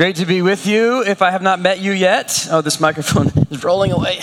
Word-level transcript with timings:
Great 0.00 0.16
to 0.16 0.24
be 0.24 0.40
with 0.40 0.66
you. 0.66 1.02
If 1.02 1.20
I 1.20 1.30
have 1.30 1.42
not 1.42 1.60
met 1.60 1.78
you 1.78 1.92
yet, 1.92 2.48
oh, 2.50 2.62
this 2.62 2.80
microphone 2.80 3.26
is 3.50 3.62
rolling 3.62 3.92
away. 3.92 4.16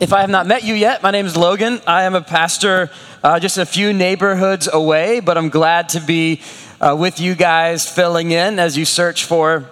If 0.00 0.12
I 0.12 0.22
have 0.22 0.28
not 0.28 0.48
met 0.48 0.64
you 0.64 0.74
yet, 0.74 1.04
my 1.04 1.12
name 1.12 1.24
is 1.24 1.36
Logan. 1.36 1.80
I 1.86 2.02
am 2.02 2.16
a 2.16 2.20
pastor 2.20 2.90
uh, 3.22 3.38
just 3.38 3.58
a 3.58 3.64
few 3.64 3.92
neighborhoods 3.92 4.68
away, 4.72 5.20
but 5.20 5.38
I'm 5.38 5.50
glad 5.50 5.90
to 5.90 6.00
be 6.00 6.40
uh, 6.80 6.96
with 6.98 7.20
you 7.20 7.36
guys 7.36 7.88
filling 7.88 8.32
in 8.32 8.58
as 8.58 8.76
you 8.76 8.84
search 8.84 9.22
for 9.22 9.70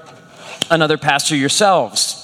another 0.70 0.96
pastor 0.96 1.34
yourselves. 1.34 2.20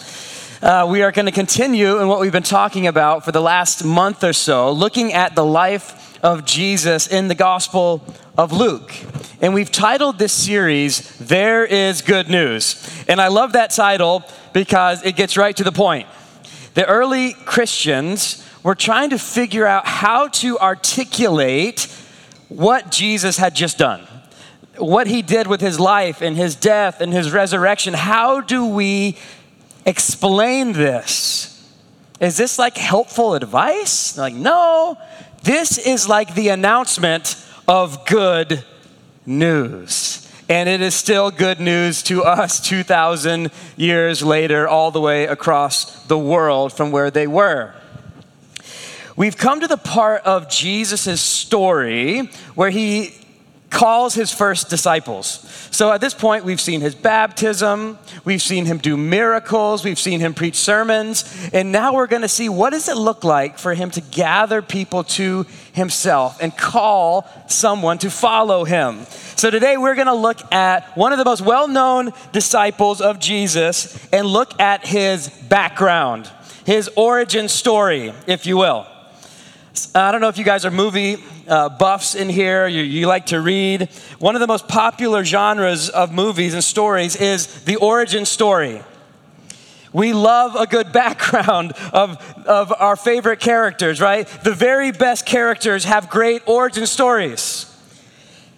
Uh, 0.63 0.87
we 0.89 1.03
are 1.03 1.11
going 1.11 1.27
to 1.27 1.33
continue 1.33 1.99
in 1.99 2.07
what 2.07 2.21
we've 2.21 2.31
been 2.31 2.45
talking 2.45 2.87
about 2.87 3.25
for 3.25 3.33
the 3.33 3.43
last 3.43 3.83
month 3.83 4.23
or 4.23 4.33
so, 4.33 4.71
looking 4.71 5.13
at 5.13 5.35
the 5.35 5.45
life 5.45 6.23
of 6.23 6.45
Jesus 6.45 7.09
in 7.09 7.27
the 7.27 7.35
Gospel 7.35 8.05
of 8.41 8.53
Luke. 8.53 8.95
And 9.43 9.53
we've 9.53 9.71
titled 9.71 10.19
this 10.19 10.33
series, 10.33 11.15
There 11.19 11.63
is 11.63 12.01
Good 12.01 12.31
News. 12.31 13.05
And 13.07 13.21
I 13.21 13.29
love 13.29 13.53
that 13.53 13.69
title 13.69 14.25
because 14.55 15.05
it 15.05 15.15
gets 15.15 15.37
right 15.37 15.55
to 15.59 15.63
the 15.63 15.73
point. 15.73 16.09
The 16.73 16.87
early 16.87 17.35
Christians 17.35 18.43
were 18.63 18.75
trying 18.75 19.11
to 19.11 19.19
figure 19.19 19.67
out 19.67 19.87
how 19.87 20.29
to 20.29 20.59
articulate 20.59 21.95
what 22.49 22.91
Jesus 22.91 23.37
had 23.37 23.55
just 23.55 23.77
done, 23.77 24.07
what 24.79 25.07
he 25.07 25.21
did 25.21 25.47
with 25.47 25.61
his 25.61 25.79
life 25.79 26.23
and 26.23 26.35
his 26.35 26.57
death 26.57 27.03
and 27.03 27.13
his 27.13 27.33
resurrection. 27.33 27.93
How 27.93 28.41
do 28.41 28.65
we 28.65 29.19
explain 29.85 30.73
this? 30.73 31.71
Is 32.21 32.39
this 32.39 32.59
like 32.59 32.79
helpful 32.79 33.35
advice? 33.35 34.17
Like, 34.17 34.33
no, 34.33 34.97
this 35.43 35.77
is 35.77 36.09
like 36.09 36.35
the 36.35 36.49
announcement 36.49 37.37
of 37.71 38.05
good 38.05 38.65
news. 39.25 40.29
And 40.49 40.69
it 40.69 40.81
is 40.81 40.93
still 40.93 41.31
good 41.31 41.61
news 41.61 42.03
to 42.03 42.25
us 42.25 42.59
2,000 42.59 43.53
years 43.77 44.25
later, 44.25 44.67
all 44.67 44.91
the 44.91 45.01
way 45.01 45.27
across 45.27 46.05
the 46.07 46.19
world 46.19 46.73
from 46.73 46.91
where 46.91 47.13
they 47.13 47.29
were. 47.29 47.73
We've 49.15 49.37
come 49.37 49.61
to 49.61 49.69
the 49.69 49.77
part 49.77 50.23
of 50.25 50.51
Jesus' 50.51 51.21
story 51.21 52.29
where 52.57 52.71
he 52.71 53.15
calls 53.71 54.15
his 54.15 54.33
first 54.33 54.69
disciples. 54.69 55.47
So 55.71 55.93
at 55.93 56.01
this 56.01 56.13
point, 56.13 56.45
we've 56.45 56.61
seen 56.61 56.81
his 56.81 56.95
baptism, 56.95 57.99
we've 58.25 58.43
seen 58.43 58.67
him 58.67 58.79
do 58.79 58.97
miracles, 58.97 59.85
we've 59.85 59.99
seen 59.99 60.19
him 60.19 60.35
preach 60.35 60.57
sermons, 60.57 61.49
and 61.53 61.71
now 61.71 61.95
we're 61.95 62.09
going 62.09 62.23
to 62.23 62.29
see 62.29 62.49
what 62.49 62.71
does 62.71 62.89
it 62.89 62.97
look 62.97 63.23
like 63.23 63.59
for 63.59 63.73
him 63.75 63.91
to 63.93 64.01
gather 64.01 64.61
people 64.61 65.05
to 65.05 65.47
himself 65.73 66.39
and 66.43 66.57
call 66.57 67.29
someone 67.49 67.99
to 67.99 68.11
follow 68.11 68.65
him. 68.65 69.05
So 69.37 69.51
today 69.51 69.77
we're 69.77 69.95
going 69.95 70.09
to 70.09 70.15
look 70.15 70.53
at 70.53 70.97
one 70.97 71.13
of 71.13 71.19
the 71.19 71.25
most 71.25 71.41
well-known 71.41 72.11
disciples 72.33 73.01
of 73.01 73.21
Jesus 73.21 73.97
and 74.13 74.27
look 74.27 74.61
at 74.61 74.85
his 74.85 75.29
background, 75.29 76.29
his 76.67 76.91
origin 76.97 77.49
story, 77.49 78.13
if 78.27 78.47
you 78.47 78.57
will. 78.57 78.87
I 79.95 80.11
don't 80.11 80.21
know 80.21 80.29
if 80.29 80.37
you 80.37 80.45
guys 80.45 80.65
are 80.65 80.71
movie 80.71 81.23
uh, 81.51 81.69
buffs 81.69 82.15
in 82.15 82.29
here, 82.29 82.69
you, 82.69 82.83
you 82.83 83.09
like 83.09 83.27
to 83.27 83.41
read. 83.41 83.89
One 84.21 84.37
of 84.37 84.41
the 84.41 84.47
most 84.47 84.69
popular 84.69 85.25
genres 85.25 85.89
of 85.89 86.13
movies 86.13 86.55
and 86.55 86.63
stories 86.63 87.17
is 87.17 87.65
the 87.65 87.77
origin 87.77 88.25
story. 88.25 88.83
We 89.93 90.13
love 90.13 90.55
a 90.55 90.67
good 90.67 90.93
background 90.93 91.73
of, 91.93 92.17
of 92.47 92.73
our 92.79 92.95
favorite 92.95 93.41
characters, 93.41 94.01
right? 94.01 94.29
The 94.45 94.55
very 94.55 94.93
best 94.93 95.27
characters 95.27 95.85
have 95.85 96.09
great 96.09 96.43
origin 96.47 96.87
stories. 96.87 97.67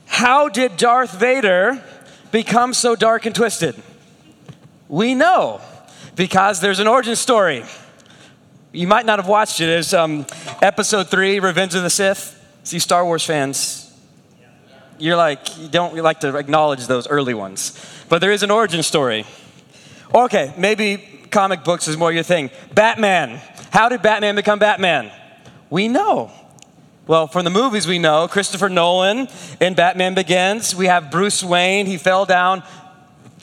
How 0.07 0.51
did 0.51 0.77
Darth 0.77 1.13
Vader 1.13 1.83
become 2.31 2.75
so 2.75 2.95
dark 2.95 3.25
and 3.25 3.35
twisted? 3.35 3.75
We 4.89 5.15
know 5.15 5.63
because 6.15 6.61
there's 6.61 6.79
an 6.79 6.87
origin 6.87 7.17
story. 7.17 7.65
You 8.73 8.87
might 8.87 9.07
not 9.07 9.19
have 9.19 9.29
watched 9.29 9.63
it. 9.63 9.71
It's 9.71 9.95
um, 9.95 10.27
episode 10.61 11.09
three, 11.09 11.41
Revenge 11.41 11.75
of 11.75 11.83
the 11.83 11.89
Sith. 11.89 12.42
See, 12.65 12.79
Star 12.79 13.05
Wars 13.05 13.25
fans, 13.25 13.93
you're 14.99 15.17
like, 15.17 15.59
you 15.59 15.69
don't 15.69 15.95
like 15.97 16.21
to 16.21 16.37
acknowledge 16.37 16.87
those 16.87 17.09
early 17.09 17.35
ones. 17.35 17.79
But 18.09 18.21
there 18.21 18.31
is 18.31 18.43
an 18.43 18.51
origin 18.51 18.83
story. 18.83 19.27
Okay, 20.15 20.53
maybe 20.57 21.27
comic 21.31 21.65
books 21.65 21.89
is 21.89 21.97
more 21.97 22.13
your 22.13 22.23
thing. 22.23 22.51
Batman. 22.75 23.41
How 23.71 23.89
did 23.89 24.03
Batman 24.03 24.37
become 24.37 24.59
Batman? 24.59 25.11
We 25.71 25.89
know. 25.89 26.31
Well, 27.07 27.27
from 27.27 27.45
the 27.45 27.51
movies 27.51 27.87
we 27.87 27.99
know, 27.99 28.29
Christopher 28.29 28.69
Nolan 28.69 29.27
in 29.61 29.75
Batman 29.75 30.15
Begins, 30.15 30.75
we 30.75 30.87
have 30.87 31.11
Bruce 31.11 31.43
Wayne. 31.43 31.87
He 31.87 31.99
fell 31.99 32.27
down 32.27 32.63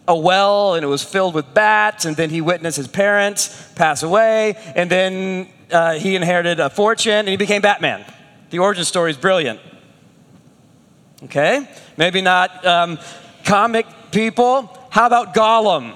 a 0.08 0.16
well 0.16 0.76
and 0.76 0.84
it 0.84 0.88
was 0.88 1.04
filled 1.04 1.36
with 1.36 1.54
bats, 1.54 2.06
and 2.06 2.16
then 2.16 2.30
he 2.30 2.40
witnessed 2.42 2.78
his 2.78 2.88
parents 2.88 3.70
pass 3.76 4.02
away, 4.02 4.56
and 4.76 4.90
then 4.90 5.50
uh, 5.72 5.94
he 5.94 6.16
inherited 6.16 6.60
a 6.60 6.70
fortune 6.70 7.12
and 7.12 7.28
he 7.28 7.38
became 7.38 7.62
Batman. 7.62 8.06
The 8.50 8.60
origin 8.60 8.84
story 8.86 9.12
is 9.12 9.18
brilliant. 9.18 9.60
Okay? 11.24 11.68
Maybe 11.98 12.22
not 12.22 12.66
um, 12.66 13.00
comic 13.44 13.86
people. 14.12 14.76
How 14.90 15.06
about 15.06 15.34
Gollum 15.36 15.96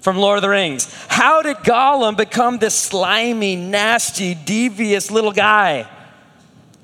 from 0.00 0.16
Lord 0.16 0.38
of 0.38 0.42
the 0.42 0.48
Rings? 0.48 0.92
How 1.08 1.42
did 1.42 1.58
Gollum 1.58 2.16
become 2.16 2.58
this 2.58 2.74
slimy, 2.74 3.56
nasty, 3.56 4.34
devious 4.34 5.10
little 5.10 5.32
guy? 5.32 5.86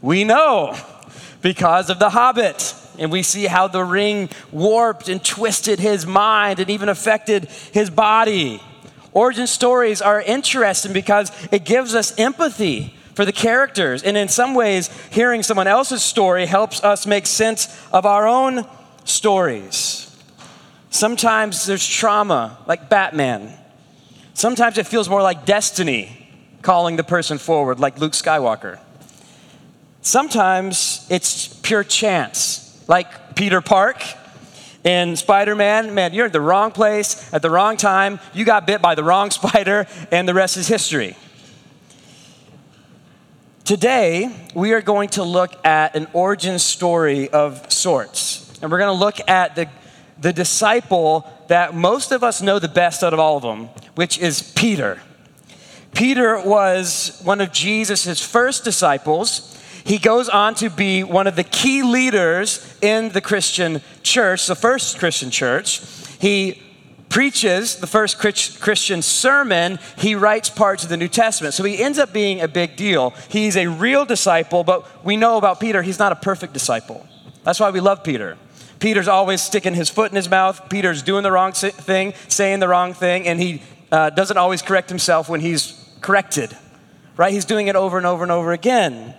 We 0.03 0.25
know 0.25 0.77
because 1.41 1.89
of 1.89 1.99
The 1.99 2.11
Hobbit. 2.11 2.75
And 2.97 3.11
we 3.11 3.25
see 3.25 3.47
how 3.47 3.67
the 3.67 3.83
ring 3.83 4.28
warped 4.53 5.09
and 5.09 5.25
twisted 5.25 5.81
his 5.81 6.06
mind 6.06 6.61
and 6.61 6.71
even 6.71 6.89
affected 6.89 7.47
his 7.73 7.91
body. 7.91 8.62
Origin 9.12 9.49
stories 9.49 10.00
are 10.00 10.23
interesting 10.23 10.93
because 10.93 11.33
it 11.50 11.65
gives 11.65 11.97
us 11.97 12.17
empathy 12.19 12.94
for 13.15 13.25
the 13.25 13.33
characters. 13.33 14.03
And 14.03 14.17
in 14.17 14.29
some 14.29 14.55
ways, 14.55 14.91
hearing 15.11 15.43
someone 15.43 15.67
else's 15.67 16.03
story 16.03 16.47
helps 16.47 16.83
us 16.83 17.07
make 17.07 17.27
sense 17.27 17.69
of 17.93 18.07
our 18.07 18.27
own 18.27 18.67
stories. 19.05 20.11
Sometimes 20.91 21.67
there's 21.67 21.87
trauma, 21.87 22.59
like 22.67 22.89
Batman. 22.89 23.53
Sometimes 24.35 24.79
it 24.79 24.87
feels 24.87 25.09
more 25.09 25.23
like 25.23 25.45
destiny 25.45 26.21
calling 26.63 26.97
the 26.97 27.05
person 27.05 27.39
forward, 27.39 27.79
like 27.79 27.99
Luke 27.99 28.13
Skywalker. 28.13 28.79
Sometimes 30.03 31.07
it's 31.11 31.49
pure 31.49 31.85
chance, 31.85 32.85
like 32.89 33.37
Peter 33.37 33.61
Park 33.61 34.03
in 34.85 35.17
Spider 35.17 35.55
Man. 35.55 35.95
Man, 35.95 36.13
you're 36.13 36.27
in 36.27 36.33
the 36.33 36.41
wrong 36.41 36.71
place 36.71 37.33
at 37.33 37.43
the 37.43 37.51
wrong 37.51 37.77
time. 37.77 38.21
You 38.33 38.45
got 38.45 38.67
bit 38.67 38.83
by 38.83 38.95
the 38.95 39.05
wrong 39.05 39.31
spider, 39.31 39.87
and 40.11 40.29
the 40.29 40.35
rest 40.35 40.57
is 40.57 40.69
history. 40.69 41.17
Today, 43.65 44.31
we 44.55 44.75
are 44.75 44.83
going 44.83 45.09
to 45.11 45.23
look 45.23 45.65
at 45.65 45.97
an 45.97 46.07
origin 46.13 46.59
story 46.59 47.31
of 47.31 47.73
sorts. 47.73 48.59
And 48.61 48.71
we're 48.71 48.77
going 48.77 48.95
to 48.95 49.01
look 49.01 49.27
at 49.27 49.57
the, 49.57 49.71
the 50.21 50.35
disciple 50.35 51.27
that 51.49 51.75
most 51.75 52.13
of 52.13 52.23
us 52.23 52.43
know 52.43 52.59
the 52.59 52.69
best 52.69 53.03
out 53.03 53.15
of 53.15 53.19
all 53.19 53.39
of 53.39 53.43
them, 53.43 53.71
which 53.95 54.19
is 54.19 54.53
Peter. 54.55 55.01
Peter 55.95 56.39
was 56.47 57.19
one 57.25 57.41
of 57.41 57.53
Jesus' 57.53 58.23
first 58.23 58.65
disciples. 58.65 59.59
He 59.83 59.97
goes 59.97 60.29
on 60.29 60.55
to 60.57 60.69
be 60.69 61.03
one 61.03 61.27
of 61.27 61.35
the 61.35 61.45
key 61.45 61.83
leaders 61.83 62.77
in 62.83 63.13
the 63.13 63.23
Christian 63.23 63.81
church, 64.03 64.47
the 64.47 64.55
first 64.55 64.99
Christian 64.99 65.31
church. 65.31 65.81
He 66.21 66.63
preaches 67.15 67.77
the 67.77 67.87
first 67.87 68.19
Christian 68.19 69.01
sermon, 69.01 69.79
he 69.97 70.17
writes 70.17 70.51
parts 70.51 70.83
of 70.83 70.89
the 70.89 70.97
New 70.97 71.07
Testament. 71.07 71.55
So 71.55 71.63
he 71.63 71.81
ends 71.81 71.97
up 71.97 72.13
being 72.13 72.41
a 72.41 72.49
big 72.49 72.75
deal. 72.75 73.15
He's 73.29 73.57
a 73.57 73.69
real 73.69 74.05
disciple, 74.05 74.65
but 74.65 75.05
we 75.05 75.17
know 75.17 75.37
about 75.37 75.61
Peter, 75.61 75.81
he's 75.81 76.01
not 76.01 76.11
a 76.11 76.17
perfect 76.17 76.53
disciple. 76.53 77.07
That's 77.45 77.61
why 77.61 77.71
we 77.71 77.79
love 77.79 78.03
Peter. 78.03 78.37
Peter's 78.81 79.07
always 79.07 79.41
sticking 79.41 79.75
his 79.75 79.89
foot 79.89 80.11
in 80.11 80.17
his 80.17 80.29
mouth. 80.29 80.69
Peter's 80.69 81.05
doing 81.05 81.23
the 81.23 81.31
wrong 81.31 81.53
thing, 81.53 82.15
saying 82.27 82.59
the 82.59 82.67
wrong 82.67 82.94
thing, 82.94 83.29
and 83.29 83.38
he 83.41 83.62
uh, 83.93 84.11
doesn't 84.11 84.37
always 84.37 84.61
correct 84.61 84.88
himself 84.88 85.29
when 85.29 85.38
he's 85.38 85.88
corrected, 86.00 86.50
right? 87.17 87.33
He's 87.33 87.44
doing 87.44 87.69
it 87.69 87.77
over 87.77 87.97
and 87.97 88.09
over 88.09 88.25
and 88.25 88.33
over 88.33 88.53
again. 88.53 89.15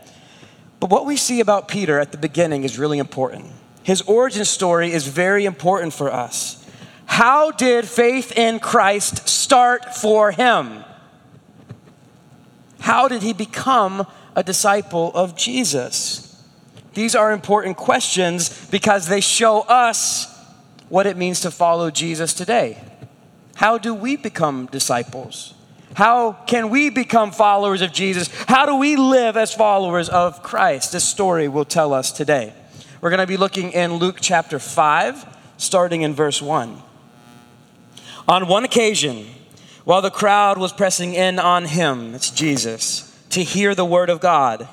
But 0.82 0.90
what 0.90 1.06
we 1.06 1.16
see 1.16 1.40
about 1.40 1.70
Peter 1.70 1.98
at 1.98 2.12
the 2.12 2.18
beginning 2.18 2.66
is 2.66 2.78
really 2.78 3.00
important. 3.00 3.46
His 3.84 4.02
origin 4.02 4.44
story 4.44 4.92
is 4.92 5.08
very 5.08 5.46
important 5.46 5.94
for 5.94 6.12
us. 6.12 6.62
How 7.06 7.52
did 7.52 7.86
faith 7.86 8.32
in 8.38 8.60
Christ 8.60 9.28
start 9.30 9.96
for 9.96 10.32
him? 10.32 10.84
How 12.80 13.08
did 13.08 13.24
he 13.24 13.34
become 13.34 14.06
a 14.36 14.44
disciple 14.44 15.12
of 15.16 15.36
Jesus? 15.36 16.44
These 16.94 17.16
are 17.16 17.32
important 17.32 17.78
questions 17.78 18.68
because 18.68 19.08
they 19.08 19.22
show 19.22 19.62
us 19.62 20.32
what 20.90 21.08
it 21.08 21.18
means 21.18 21.42
to 21.42 21.52
follow 21.52 21.90
Jesus 21.90 22.34
today. 22.34 22.82
How 23.56 23.78
do 23.78 23.94
we 23.94 24.16
become 24.16 24.68
disciples? 24.68 25.54
How 25.96 26.34
can 26.34 26.70
we 26.70 26.90
become 26.90 27.32
followers 27.32 27.82
of 27.82 27.94
Jesus? 27.94 28.30
How 28.48 28.66
do 28.66 28.76
we 28.76 28.98
live 28.98 29.38
as 29.38 29.54
followers 29.54 30.10
of 30.10 30.44
Christ? 30.44 30.92
This 30.92 31.06
story 31.06 31.48
will 31.48 31.66
tell 31.66 31.94
us 31.94 32.12
today. 32.12 32.54
We're 33.02 33.10
going 33.10 33.20
to 33.20 33.28
be 33.28 33.38
looking 33.38 33.72
in 33.72 33.94
Luke 33.94 34.18
chapter 34.20 34.60
5, 34.60 35.26
starting 35.58 36.02
in 36.02 36.14
verse 36.14 36.42
1. 36.42 36.82
On 38.28 38.48
one 38.48 38.66
occasion, 38.66 39.28
while 39.84 40.02
the 40.02 40.10
crowd 40.10 40.58
was 40.58 40.74
pressing 40.74 41.14
in 41.14 41.38
on 41.38 41.66
him, 41.66 42.12
that's 42.12 42.32
Jesus, 42.32 43.16
to 43.30 43.44
hear 43.44 43.76
the 43.76 43.86
word 43.86 44.10
of 44.10 44.20
God, 44.20 44.68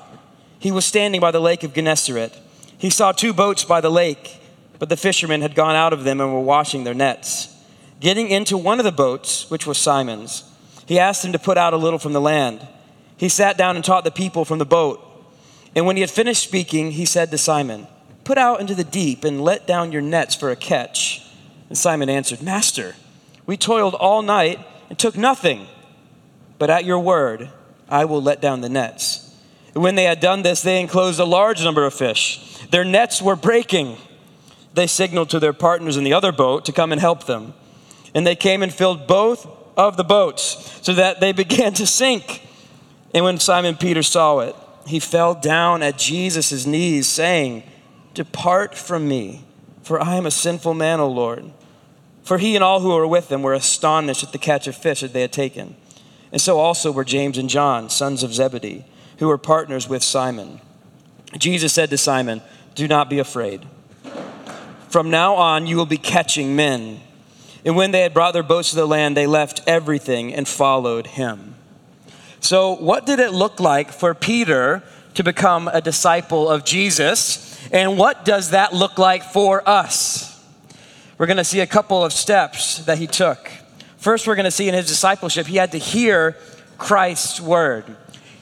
he 0.57 0.71
was 0.71 0.85
standing 0.85 1.21
by 1.21 1.29
the 1.29 1.39
lake 1.39 1.63
of 1.63 1.73
Gennesaret. 1.73 2.35
He 2.77 2.89
saw 2.89 3.11
two 3.11 3.31
boats 3.31 3.63
by 3.63 3.79
the 3.79 3.91
lake, 3.91 4.39
but 4.79 4.89
the 4.89 4.97
fishermen 4.97 5.41
had 5.41 5.53
gone 5.53 5.75
out 5.75 5.93
of 5.93 6.03
them 6.03 6.19
and 6.19 6.33
were 6.33 6.39
washing 6.39 6.83
their 6.83 6.95
nets. 6.95 7.49
Getting 7.99 8.29
into 8.29 8.57
one 8.57 8.79
of 8.79 8.85
the 8.85 8.91
boats, 8.91 9.49
which 9.51 9.67
was 9.67 9.77
Simon's, 9.77 10.43
he 10.87 10.97
asked 10.97 11.23
him 11.23 11.31
to 11.31 11.39
put 11.39 11.57
out 11.57 11.73
a 11.73 11.77
little 11.77 11.99
from 11.99 12.13
the 12.13 12.21
land. 12.21 12.67
He 13.15 13.29
sat 13.29 13.57
down 13.57 13.75
and 13.75 13.85
taught 13.85 14.03
the 14.03 14.11
people 14.11 14.45
from 14.45 14.57
the 14.57 14.65
boat. 14.65 14.99
And 15.75 15.85
when 15.85 15.95
he 15.95 16.01
had 16.01 16.09
finished 16.09 16.43
speaking, 16.43 16.91
he 16.91 17.05
said 17.05 17.29
to 17.31 17.37
Simon, 17.37 17.87
Put 18.23 18.37
out 18.37 18.59
into 18.59 18.73
the 18.73 18.83
deep 18.83 19.23
and 19.23 19.41
let 19.41 19.67
down 19.67 19.91
your 19.91 20.01
nets 20.01 20.33
for 20.33 20.49
a 20.49 20.55
catch. 20.55 21.25
And 21.69 21.77
Simon 21.77 22.09
answered, 22.09 22.41
Master, 22.41 22.95
we 23.45 23.57
toiled 23.57 23.95
all 23.95 24.21
night 24.21 24.59
and 24.89 24.97
took 24.97 25.17
nothing, 25.17 25.67
but 26.59 26.69
at 26.69 26.85
your 26.85 26.99
word, 26.99 27.49
I 27.89 28.05
will 28.05 28.21
let 28.21 28.41
down 28.41 28.61
the 28.61 28.69
nets. 28.69 29.35
When 29.73 29.95
they 29.95 30.03
had 30.03 30.19
done 30.19 30.43
this, 30.43 30.61
they 30.61 30.79
enclosed 30.79 31.19
a 31.19 31.25
large 31.25 31.63
number 31.63 31.85
of 31.85 31.93
fish. 31.93 32.57
Their 32.69 32.83
nets 32.83 33.21
were 33.21 33.35
breaking. 33.35 33.97
They 34.73 34.87
signaled 34.87 35.29
to 35.31 35.39
their 35.39 35.53
partners 35.53 35.97
in 35.97 36.03
the 36.03 36.13
other 36.13 36.31
boat 36.31 36.65
to 36.65 36.71
come 36.71 36.91
and 36.91 37.01
help 37.01 37.25
them. 37.25 37.53
And 38.13 38.25
they 38.25 38.35
came 38.35 38.61
and 38.61 38.73
filled 38.73 39.07
both 39.07 39.47
of 39.75 39.97
the 39.97 40.03
boats 40.03 40.79
so 40.83 40.93
that 40.93 41.19
they 41.19 41.31
began 41.43 41.73
to 41.73 41.87
sink. 41.87 42.47
And 43.13 43.25
when 43.25 43.39
Simon 43.39 43.75
Peter 43.75 44.03
saw 44.03 44.39
it, 44.39 44.55
he 44.85 44.99
fell 44.99 45.33
down 45.33 45.81
at 45.81 45.97
Jesus' 45.97 46.65
knees, 46.65 47.07
saying, 47.07 47.63
Depart 48.13 48.75
from 48.75 49.07
me, 49.07 49.45
for 49.81 50.01
I 50.01 50.15
am 50.15 50.25
a 50.25 50.31
sinful 50.31 50.73
man, 50.73 50.99
O 50.99 51.07
Lord. 51.07 51.51
For 52.23 52.37
he 52.37 52.55
and 52.55 52.63
all 52.63 52.79
who 52.79 52.89
were 52.95 53.07
with 53.07 53.31
him 53.31 53.41
were 53.41 53.53
astonished 53.53 54.23
at 54.23 54.31
the 54.31 54.37
catch 54.37 54.67
of 54.67 54.75
fish 54.75 55.01
that 55.01 55.13
they 55.13 55.21
had 55.21 55.33
taken. 55.33 55.75
And 56.31 56.41
so 56.41 56.57
also 56.57 56.91
were 56.91 57.03
James 57.03 57.37
and 57.37 57.49
John, 57.49 57.89
sons 57.89 58.23
of 58.23 58.33
Zebedee, 58.33 58.85
who 59.19 59.27
were 59.27 59.37
partners 59.37 59.87
with 59.87 60.03
Simon. 60.03 60.61
Jesus 61.37 61.73
said 61.73 61.89
to 61.89 61.97
Simon, 61.97 62.41
Do 62.75 62.87
not 62.87 63.09
be 63.09 63.19
afraid. 63.19 63.65
From 64.89 65.09
now 65.09 65.35
on, 65.35 65.67
you 65.67 65.75
will 65.75 65.85
be 65.85 65.97
catching 65.97 66.55
men. 66.55 67.01
And 67.65 67.75
when 67.75 67.91
they 67.91 68.01
had 68.01 68.13
brought 68.13 68.33
their 68.33 68.43
boats 68.43 68.71
to 68.71 68.75
the 68.75 68.87
land, 68.87 69.17
they 69.17 69.27
left 69.27 69.61
everything 69.67 70.33
and 70.33 70.47
followed 70.47 71.07
him. 71.07 71.55
So, 72.39 72.75
what 72.75 73.05
did 73.05 73.19
it 73.19 73.31
look 73.31 73.59
like 73.59 73.91
for 73.91 74.13
Peter 74.13 74.83
to 75.13 75.23
become 75.23 75.67
a 75.67 75.81
disciple 75.81 76.49
of 76.49 76.65
Jesus? 76.65 77.57
And 77.71 77.97
what 77.97 78.25
does 78.25 78.49
that 78.49 78.73
look 78.73 78.97
like 78.97 79.23
for 79.23 79.67
us? 79.67 80.32
We're 81.23 81.27
going 81.27 81.37
to 81.37 81.45
see 81.45 81.61
a 81.61 81.65
couple 81.65 82.03
of 82.03 82.11
steps 82.11 82.79
that 82.79 82.97
he 82.97 83.07
took. 83.07 83.49
First, 83.95 84.27
we're 84.27 84.35
going 84.35 84.43
to 84.43 84.51
see 84.51 84.67
in 84.67 84.73
his 84.73 84.87
discipleship, 84.87 85.47
he 85.47 85.55
had 85.55 85.71
to 85.71 85.77
hear 85.77 86.35
Christ's 86.77 87.39
word. 87.39 87.85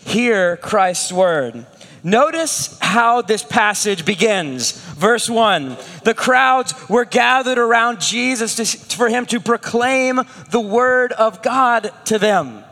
Hear 0.04 0.58
Christ's 0.58 1.14
word. 1.14 1.68
Notice 2.04 2.80
how 2.82 3.22
this 3.22 3.44
passage 3.44 4.04
begins. 4.04 4.72
Verse 4.96 5.30
1 5.30 5.78
The 6.06 6.16
crowds 6.16 6.74
were 6.90 7.06
gathered 7.06 7.60
around 7.60 8.02
Jesus 8.02 8.56
to, 8.56 8.66
for 8.96 9.10
him 9.10 9.28
to 9.28 9.40
proclaim 9.40 10.22
the 10.50 10.60
word 10.60 11.12
of 11.12 11.44
God 11.44 11.92
to 12.06 12.18
them. 12.18 12.64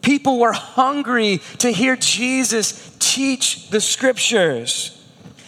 People 0.00 0.38
were 0.38 0.52
hungry 0.52 1.42
to 1.58 1.70
hear 1.70 1.94
Jesus 1.94 2.96
teach 3.00 3.68
the 3.68 3.82
scriptures. 3.82 4.95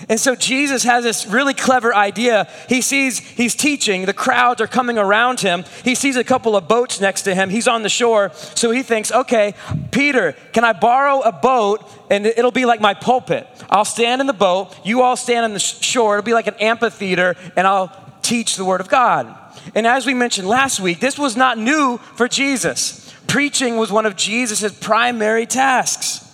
And 0.08 0.18
so 0.18 0.34
Jesus 0.34 0.84
has 0.84 1.04
this 1.04 1.26
really 1.26 1.52
clever 1.52 1.94
idea. 1.94 2.48
He 2.68 2.80
sees 2.80 3.18
he's 3.18 3.54
teaching, 3.54 4.06
the 4.06 4.14
crowds 4.14 4.60
are 4.60 4.66
coming 4.66 4.96
around 4.98 5.40
him. 5.40 5.64
He 5.84 5.94
sees 5.94 6.16
a 6.16 6.24
couple 6.24 6.56
of 6.56 6.66
boats 6.66 7.00
next 7.00 7.22
to 7.22 7.34
him. 7.34 7.50
He's 7.50 7.68
on 7.68 7.82
the 7.82 7.88
shore. 7.88 8.30
So 8.54 8.70
he 8.70 8.82
thinks, 8.82 9.12
okay, 9.12 9.54
Peter, 9.90 10.32
can 10.52 10.64
I 10.64 10.72
borrow 10.72 11.20
a 11.20 11.32
boat 11.32 11.84
and 12.10 12.24
it'll 12.26 12.50
be 12.50 12.64
like 12.64 12.80
my 12.80 12.94
pulpit? 12.94 13.46
I'll 13.68 13.84
stand 13.84 14.20
in 14.20 14.26
the 14.26 14.32
boat, 14.32 14.74
you 14.84 15.02
all 15.02 15.16
stand 15.16 15.44
on 15.44 15.52
the 15.52 15.60
shore. 15.60 16.16
It'll 16.18 16.24
be 16.24 16.34
like 16.34 16.46
an 16.46 16.54
amphitheater, 16.54 17.36
and 17.56 17.66
I'll 17.66 17.92
teach 18.22 18.56
the 18.56 18.64
word 18.64 18.80
of 18.80 18.88
God. 18.88 19.34
And 19.74 19.86
as 19.86 20.06
we 20.06 20.14
mentioned 20.14 20.48
last 20.48 20.80
week, 20.80 21.00
this 21.00 21.18
was 21.18 21.36
not 21.36 21.58
new 21.58 21.98
for 21.98 22.28
Jesus. 22.28 23.12
Preaching 23.26 23.76
was 23.76 23.92
one 23.92 24.06
of 24.06 24.16
Jesus' 24.16 24.72
primary 24.72 25.44
tasks. 25.44 26.27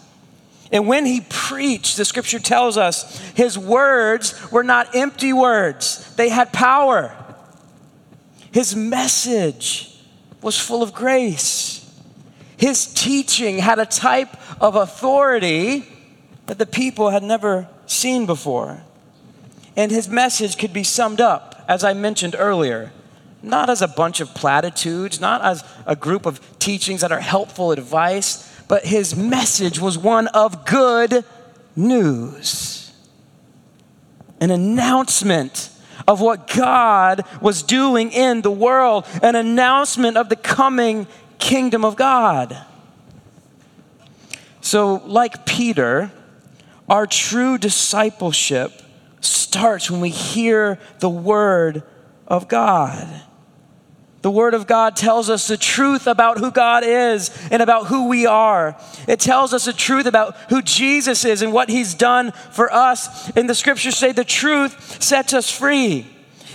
And 0.75 0.89
when 0.89 1.07
he 1.07 1.21
preached, 1.21 1.97
the 1.97 2.05
scripture 2.05 2.41
tells 2.41 2.77
us 2.77 3.21
his 3.37 3.57
words 3.57 4.51
were 4.51 4.65
not 4.65 4.97
empty 4.97 5.33
words, 5.33 6.13
they 6.17 6.29
had 6.29 6.53
power. 6.53 7.17
His 8.51 8.75
message 8.75 9.97
was 10.43 10.59
full 10.59 10.83
of 10.83 10.93
grace. 10.93 11.81
His 12.57 12.87
teaching 12.87 13.59
had 13.59 13.79
a 13.79 13.87
type 13.87 14.37
of 14.61 14.75
authority 14.75 15.87
that 16.47 16.59
the 16.59 16.67
people 16.67 17.11
had 17.11 17.23
never 17.23 17.69
seen 17.87 18.27
before. 18.27 18.83
And 19.77 19.91
his 19.93 20.09
message 20.09 20.59
could 20.59 20.73
be 20.73 20.85
summed 20.85 21.21
up, 21.21 21.65
as 21.69 21.83
I 21.85 21.95
mentioned 21.95 22.35
earlier, 22.37 22.93
not 23.43 23.71
as 23.71 23.83
a 23.83 23.89
bunch 23.89 24.21
of 24.21 24.35
platitudes, 24.35 25.21
not 25.21 25.43
as 25.43 25.65
a 25.87 25.97
group 25.97 26.27
of 26.27 26.41
teachings 26.59 27.01
that 27.01 27.13
are 27.13 27.21
helpful 27.21 27.73
advice, 27.73 28.44
but 28.69 28.85
his 28.87 29.17
message 29.17 29.79
was 29.79 29.99
one 29.99 30.29
of 30.29 30.65
good 30.65 31.25
news 31.77 32.85
an 34.41 34.51
announcement 34.51 35.71
of 36.07 36.21
what 36.21 36.47
God 36.49 37.23
was 37.41 37.63
doing 37.63 38.13
in 38.13 38.43
the 38.43 38.51
world, 38.51 39.07
an 39.23 39.37
announcement 39.37 40.19
of 40.19 40.29
the 40.29 40.37
coming 40.37 41.07
kingdom 41.39 41.83
of 41.83 41.97
God. 41.97 42.59
So, 44.61 44.97
like 45.07 45.47
Peter, 45.47 46.13
our 46.89 47.07
true 47.07 47.57
discipleship 47.57 48.83
starts 49.21 49.91
when 49.91 50.01
we 50.01 50.11
hear 50.11 50.79
the 50.99 51.09
word 51.09 51.83
of 52.27 52.49
God. 52.49 53.09
The 54.25 54.31
Word 54.31 54.55
of 54.55 54.67
God 54.67 54.97
tells 54.97 55.29
us 55.29 55.49
the 55.49 55.59
truth 55.59 56.07
about 56.07 56.39
who 56.39 56.51
God 56.51 56.83
is 56.83 57.31
and 57.51 57.61
about 57.61 57.89
who 57.89 58.09
we 58.09 58.25
are. 58.25 58.75
It 59.07 59.21
tells 59.21 59.53
us 59.53 59.67
the 59.67 59.75
truth 59.75 60.07
about 60.07 60.35
who 60.49 60.63
Jesus 60.63 61.27
is 61.27 61.43
and 61.43 61.53
what 61.53 61.69
He's 61.69 61.93
done 61.93 62.33
for 62.51 62.73
us. 62.73 63.29
And 63.37 63.51
the 63.51 63.55
scriptures 63.55 63.99
say 63.99 64.13
the 64.13 64.25
truth 64.25 65.03
sets 65.03 65.35
us 65.35 65.51
free. 65.51 66.07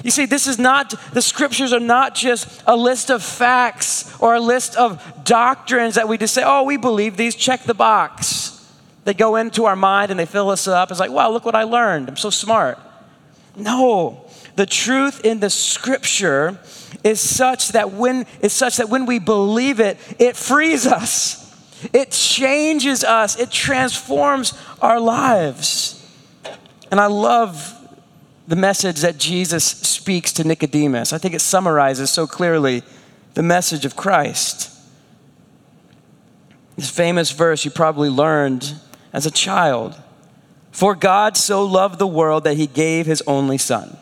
You 0.04 0.10
see, 0.10 0.26
this 0.26 0.48
is 0.48 0.58
not, 0.58 0.96
the 1.14 1.22
scriptures 1.22 1.72
are 1.72 1.80
not 1.80 2.16
just 2.16 2.64
a 2.66 2.76
list 2.76 3.12
of 3.12 3.22
facts 3.22 4.20
or 4.20 4.34
a 4.34 4.40
list 4.40 4.76
of 4.76 5.24
doctrines 5.24 5.94
that 5.94 6.08
we 6.08 6.18
just 6.18 6.34
say, 6.34 6.42
oh, 6.44 6.64
we 6.64 6.76
believe 6.76 7.18
these, 7.18 7.36
check 7.36 7.66
the 7.66 7.76
box. 7.76 8.68
They 9.04 9.14
go 9.14 9.36
into 9.36 9.66
our 9.66 9.76
mind 9.76 10.10
and 10.10 10.20
they 10.20 10.26
fill 10.26 10.50
us 10.50 10.68
up. 10.68 10.90
It's 10.90 11.00
like, 11.00 11.12
wow, 11.12 11.30
look 11.30 11.46
what 11.46 11.54
I 11.54 11.66
learned. 11.66 12.10
I'm 12.10 12.18
so 12.18 12.32
smart. 12.32 12.80
No, 13.56 14.26
the 14.60 14.66
truth 14.66 15.24
in 15.24 15.40
the 15.40 15.50
scripture 15.50 16.60
is 17.06 17.22
such 17.22 17.70
that 17.70 17.94
when 17.94 18.26
is 18.42 18.52
such 18.52 18.76
that 18.76 18.90
when 18.90 19.06
we 19.06 19.18
believe 19.18 19.80
it, 19.80 19.98
it 20.20 20.36
frees 20.36 20.86
us. 20.86 21.56
It 21.94 22.12
changes 22.12 23.06
us. 23.06 23.40
It 23.40 23.52
transforms 23.52 24.52
our 24.82 25.00
lives. 25.00 26.06
And 26.92 27.00
I 27.00 27.06
love 27.06 27.74
the 28.50 28.58
message 28.58 29.00
that 29.00 29.18
Jesus 29.18 29.64
speaks 29.64 30.34
to 30.34 30.44
Nicodemus. 30.44 31.14
I 31.14 31.20
think 31.20 31.34
it 31.34 31.40
summarizes 31.40 32.10
so 32.10 32.28
clearly 32.28 32.84
the 33.36 33.44
message 33.44 33.86
of 33.86 33.96
Christ. 33.96 34.78
This 36.76 36.90
famous 36.90 37.32
verse 37.32 37.64
you 37.64 37.72
probably 37.72 38.10
learned 38.10 38.74
as 39.14 39.26
a 39.26 39.32
child. 39.32 39.96
For 40.72 40.96
God 40.96 41.38
so 41.38 41.64
loved 41.64 41.98
the 41.98 42.06
world 42.06 42.44
that 42.44 42.58
he 42.58 42.68
gave 42.68 43.06
his 43.06 43.24
only 43.26 43.58
son 43.58 43.96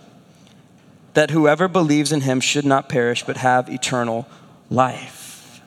that 1.18 1.32
whoever 1.32 1.68
believes 1.68 2.12
in 2.12 2.22
him 2.22 2.40
should 2.40 2.64
not 2.64 2.88
perish 2.88 3.24
but 3.24 3.38
have 3.38 3.70
eternal 3.70 4.28
life. 4.70 5.64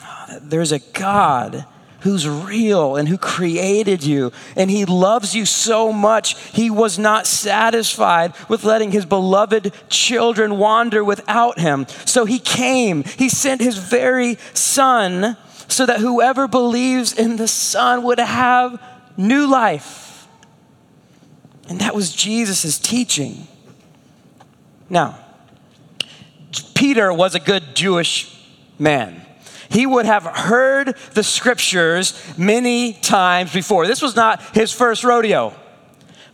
Ah, 0.00 0.38
there's 0.40 0.72
a 0.72 0.78
God 0.78 1.66
who's 2.00 2.26
real 2.26 2.96
and 2.96 3.06
who 3.06 3.18
created 3.18 4.02
you, 4.02 4.32
and 4.56 4.70
he 4.70 4.86
loves 4.86 5.34
you 5.34 5.44
so 5.44 5.92
much, 5.92 6.40
he 6.52 6.70
was 6.70 6.98
not 6.98 7.26
satisfied 7.26 8.32
with 8.48 8.64
letting 8.64 8.92
his 8.92 9.04
beloved 9.04 9.74
children 9.90 10.56
wander 10.56 11.04
without 11.04 11.58
him. 11.58 11.86
So 12.06 12.24
he 12.24 12.38
came, 12.38 13.04
he 13.04 13.28
sent 13.28 13.60
his 13.60 13.76
very 13.76 14.38
son 14.54 15.36
so 15.68 15.84
that 15.84 16.00
whoever 16.00 16.48
believes 16.48 17.12
in 17.12 17.36
the 17.36 17.46
son 17.46 18.04
would 18.04 18.18
have 18.18 18.82
new 19.18 19.46
life. 19.46 20.26
And 21.68 21.78
that 21.82 21.94
was 21.94 22.10
Jesus' 22.10 22.78
teaching. 22.78 23.48
Now, 24.92 25.18
Peter 26.74 27.14
was 27.14 27.34
a 27.34 27.40
good 27.40 27.74
Jewish 27.74 28.30
man. 28.78 29.22
He 29.70 29.86
would 29.86 30.04
have 30.04 30.24
heard 30.24 30.98
the 31.14 31.22
scriptures 31.22 32.12
many 32.36 32.92
times 32.92 33.54
before. 33.54 33.86
This 33.86 34.02
was 34.02 34.14
not 34.14 34.42
his 34.54 34.70
first 34.70 35.02
rodeo. 35.02 35.54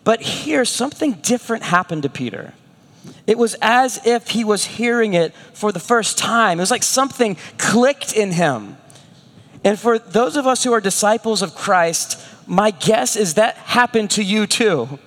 But 0.02 0.20
here, 0.20 0.64
something 0.64 1.12
different 1.12 1.62
happened 1.62 2.02
to 2.02 2.08
Peter. 2.08 2.52
It 3.28 3.38
was 3.38 3.54
as 3.62 4.04
if 4.04 4.30
he 4.30 4.42
was 4.42 4.64
hearing 4.64 5.14
it 5.14 5.34
for 5.52 5.70
the 5.70 5.78
first 5.78 6.18
time. 6.18 6.58
It 6.58 6.62
was 6.62 6.72
like 6.72 6.82
something 6.82 7.36
clicked 7.58 8.12
in 8.12 8.32
him. 8.32 8.76
And 9.62 9.78
for 9.78 10.00
those 10.00 10.34
of 10.34 10.48
us 10.48 10.64
who 10.64 10.72
are 10.72 10.80
disciples 10.80 11.42
of 11.42 11.54
Christ, 11.54 12.20
my 12.48 12.72
guess 12.72 13.14
is 13.14 13.34
that 13.34 13.54
happened 13.56 14.10
to 14.12 14.24
you 14.24 14.48
too. 14.48 14.98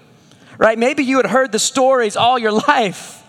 Right? 0.57 0.79
Maybe 0.79 1.03
you 1.03 1.17
had 1.17 1.25
heard 1.25 1.51
the 1.51 1.59
stories 1.59 2.15
all 2.15 2.39
your 2.39 2.51
life. 2.67 3.20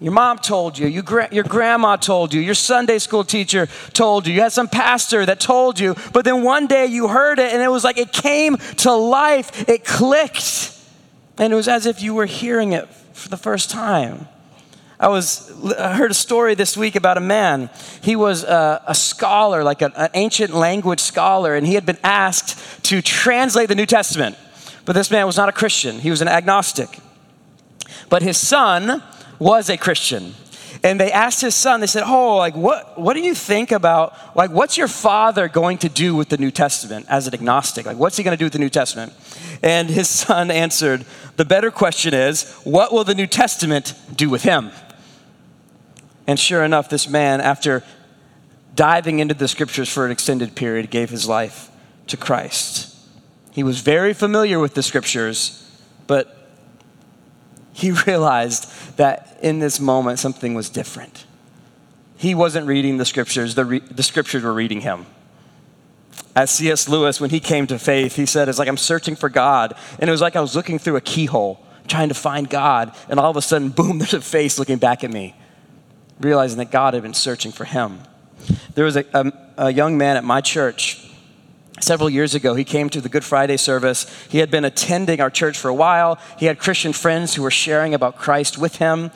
Your 0.00 0.12
mom 0.12 0.38
told 0.38 0.78
you, 0.78 0.86
you 0.88 1.02
gra- 1.02 1.28
your 1.30 1.44
grandma 1.44 1.96
told 1.96 2.32
you, 2.32 2.40
your 2.40 2.54
Sunday 2.54 2.98
school 2.98 3.22
teacher 3.22 3.68
told 3.92 4.26
you, 4.26 4.32
you 4.32 4.40
had 4.40 4.52
some 4.52 4.66
pastor 4.66 5.26
that 5.26 5.40
told 5.40 5.78
you, 5.78 5.94
but 6.14 6.24
then 6.24 6.42
one 6.42 6.66
day 6.66 6.86
you 6.86 7.08
heard 7.08 7.38
it 7.38 7.52
and 7.52 7.62
it 7.62 7.68
was 7.68 7.84
like 7.84 7.98
it 7.98 8.10
came 8.10 8.56
to 8.78 8.92
life, 8.92 9.68
it 9.68 9.84
clicked, 9.84 10.74
and 11.36 11.52
it 11.52 11.56
was 11.56 11.68
as 11.68 11.84
if 11.84 12.00
you 12.00 12.14
were 12.14 12.24
hearing 12.24 12.72
it 12.72 12.88
for 13.12 13.28
the 13.28 13.36
first 13.36 13.68
time. 13.68 14.26
I 14.98 15.08
was 15.08 15.52
I 15.78 15.94
heard 15.94 16.10
a 16.10 16.14
story 16.14 16.54
this 16.54 16.78
week 16.78 16.96
about 16.96 17.18
a 17.18 17.22
man. 17.22 17.68
He 18.02 18.16
was 18.16 18.42
a, 18.42 18.82
a 18.86 18.94
scholar, 18.94 19.62
like 19.62 19.82
an 19.82 19.92
ancient 20.14 20.54
language 20.54 21.00
scholar, 21.00 21.54
and 21.54 21.66
he 21.66 21.74
had 21.74 21.84
been 21.84 21.98
asked 22.02 22.84
to 22.84 23.02
translate 23.02 23.68
the 23.68 23.74
New 23.74 23.86
Testament. 23.86 24.36
But 24.86 24.94
this 24.94 25.10
man 25.10 25.26
was 25.26 25.36
not 25.36 25.48
a 25.50 25.52
Christian; 25.52 25.98
he 25.98 26.10
was 26.10 26.22
an 26.22 26.28
agnostic. 26.28 26.98
But 28.08 28.22
his 28.22 28.36
son 28.36 29.02
was 29.40 29.68
a 29.68 29.76
Christian. 29.76 30.34
And 30.84 31.00
they 31.00 31.10
asked 31.10 31.40
his 31.40 31.54
son, 31.54 31.80
they 31.80 31.86
said, 31.86 32.04
Oh, 32.06 32.36
like, 32.36 32.54
what, 32.54 32.98
what 32.98 33.14
do 33.14 33.20
you 33.20 33.34
think 33.34 33.72
about, 33.72 34.14
like, 34.36 34.50
what's 34.50 34.78
your 34.78 34.88
father 34.88 35.48
going 35.48 35.78
to 35.78 35.88
do 35.88 36.14
with 36.14 36.28
the 36.28 36.38
New 36.38 36.50
Testament 36.50 37.06
as 37.08 37.26
an 37.26 37.34
agnostic? 37.34 37.84
Like, 37.84 37.98
what's 37.98 38.16
he 38.16 38.22
going 38.22 38.36
to 38.36 38.38
do 38.38 38.46
with 38.46 38.52
the 38.52 38.58
New 38.58 38.70
Testament? 38.70 39.12
And 39.62 39.90
his 39.90 40.08
son 40.08 40.50
answered, 40.50 41.04
The 41.36 41.44
better 41.44 41.70
question 41.70 42.14
is, 42.14 42.50
what 42.62 42.92
will 42.92 43.04
the 43.04 43.14
New 43.14 43.26
Testament 43.26 43.94
do 44.14 44.30
with 44.30 44.42
him? 44.42 44.70
And 46.26 46.38
sure 46.38 46.62
enough, 46.62 46.88
this 46.88 47.08
man, 47.08 47.40
after 47.40 47.82
diving 48.74 49.18
into 49.18 49.34
the 49.34 49.48
scriptures 49.48 49.88
for 49.88 50.06
an 50.06 50.12
extended 50.12 50.54
period, 50.54 50.90
gave 50.90 51.10
his 51.10 51.28
life 51.28 51.70
to 52.06 52.16
Christ. 52.16 52.96
He 53.50 53.62
was 53.62 53.80
very 53.80 54.14
familiar 54.14 54.58
with 54.58 54.74
the 54.74 54.82
scriptures, 54.82 55.68
but 56.06 56.39
he 57.80 57.90
realized 58.06 58.70
that 58.96 59.38
in 59.42 59.58
this 59.58 59.80
moment 59.80 60.18
something 60.18 60.54
was 60.54 60.68
different. 60.68 61.24
He 62.16 62.34
wasn't 62.34 62.66
reading 62.66 62.98
the 62.98 63.06
scriptures, 63.06 63.54
the, 63.54 63.64
re- 63.64 63.80
the 63.80 64.02
scriptures 64.02 64.42
were 64.42 64.52
reading 64.52 64.82
him. 64.82 65.06
As 66.36 66.50
C.S. 66.50 66.88
Lewis, 66.88 67.20
when 67.20 67.30
he 67.30 67.40
came 67.40 67.66
to 67.66 67.78
faith, 67.78 68.16
he 68.16 68.26
said, 68.26 68.48
It's 68.48 68.58
like 68.58 68.68
I'm 68.68 68.76
searching 68.76 69.16
for 69.16 69.28
God. 69.28 69.74
And 69.98 70.08
it 70.08 70.12
was 70.12 70.20
like 70.20 70.36
I 70.36 70.40
was 70.40 70.54
looking 70.54 70.78
through 70.78 70.96
a 70.96 71.00
keyhole, 71.00 71.64
trying 71.88 72.08
to 72.08 72.14
find 72.14 72.48
God. 72.48 72.94
And 73.08 73.18
all 73.18 73.30
of 73.30 73.36
a 73.36 73.42
sudden, 73.42 73.68
boom, 73.78 73.98
there's 73.98 74.14
a 74.14 74.20
face 74.20 74.58
looking 74.58 74.78
back 74.78 75.02
at 75.02 75.10
me, 75.10 75.34
realizing 76.20 76.58
that 76.58 76.70
God 76.70 76.94
had 76.94 77.02
been 77.02 77.14
searching 77.14 77.50
for 77.50 77.64
him. 77.64 78.00
There 78.74 78.84
was 78.84 78.96
a, 78.96 79.04
a, 79.12 79.32
a 79.56 79.72
young 79.72 79.98
man 79.98 80.16
at 80.16 80.24
my 80.24 80.40
church 80.40 81.09
Several 81.80 82.10
years 82.10 82.34
ago, 82.34 82.54
he 82.54 82.64
came 82.64 82.90
to 82.90 83.00
the 83.00 83.08
Good 83.08 83.24
Friday 83.24 83.56
service. 83.56 84.06
He 84.28 84.38
had 84.38 84.50
been 84.50 84.66
attending 84.66 85.20
our 85.20 85.30
church 85.30 85.58
for 85.58 85.68
a 85.68 85.74
while. 85.74 86.18
He 86.38 86.46
had 86.46 86.58
Christian 86.58 86.92
friends 86.92 87.34
who 87.34 87.42
were 87.42 87.50
sharing 87.50 87.94
about 87.94 88.16
Christ 88.16 88.58
with 88.58 88.76
him. 88.76 89.10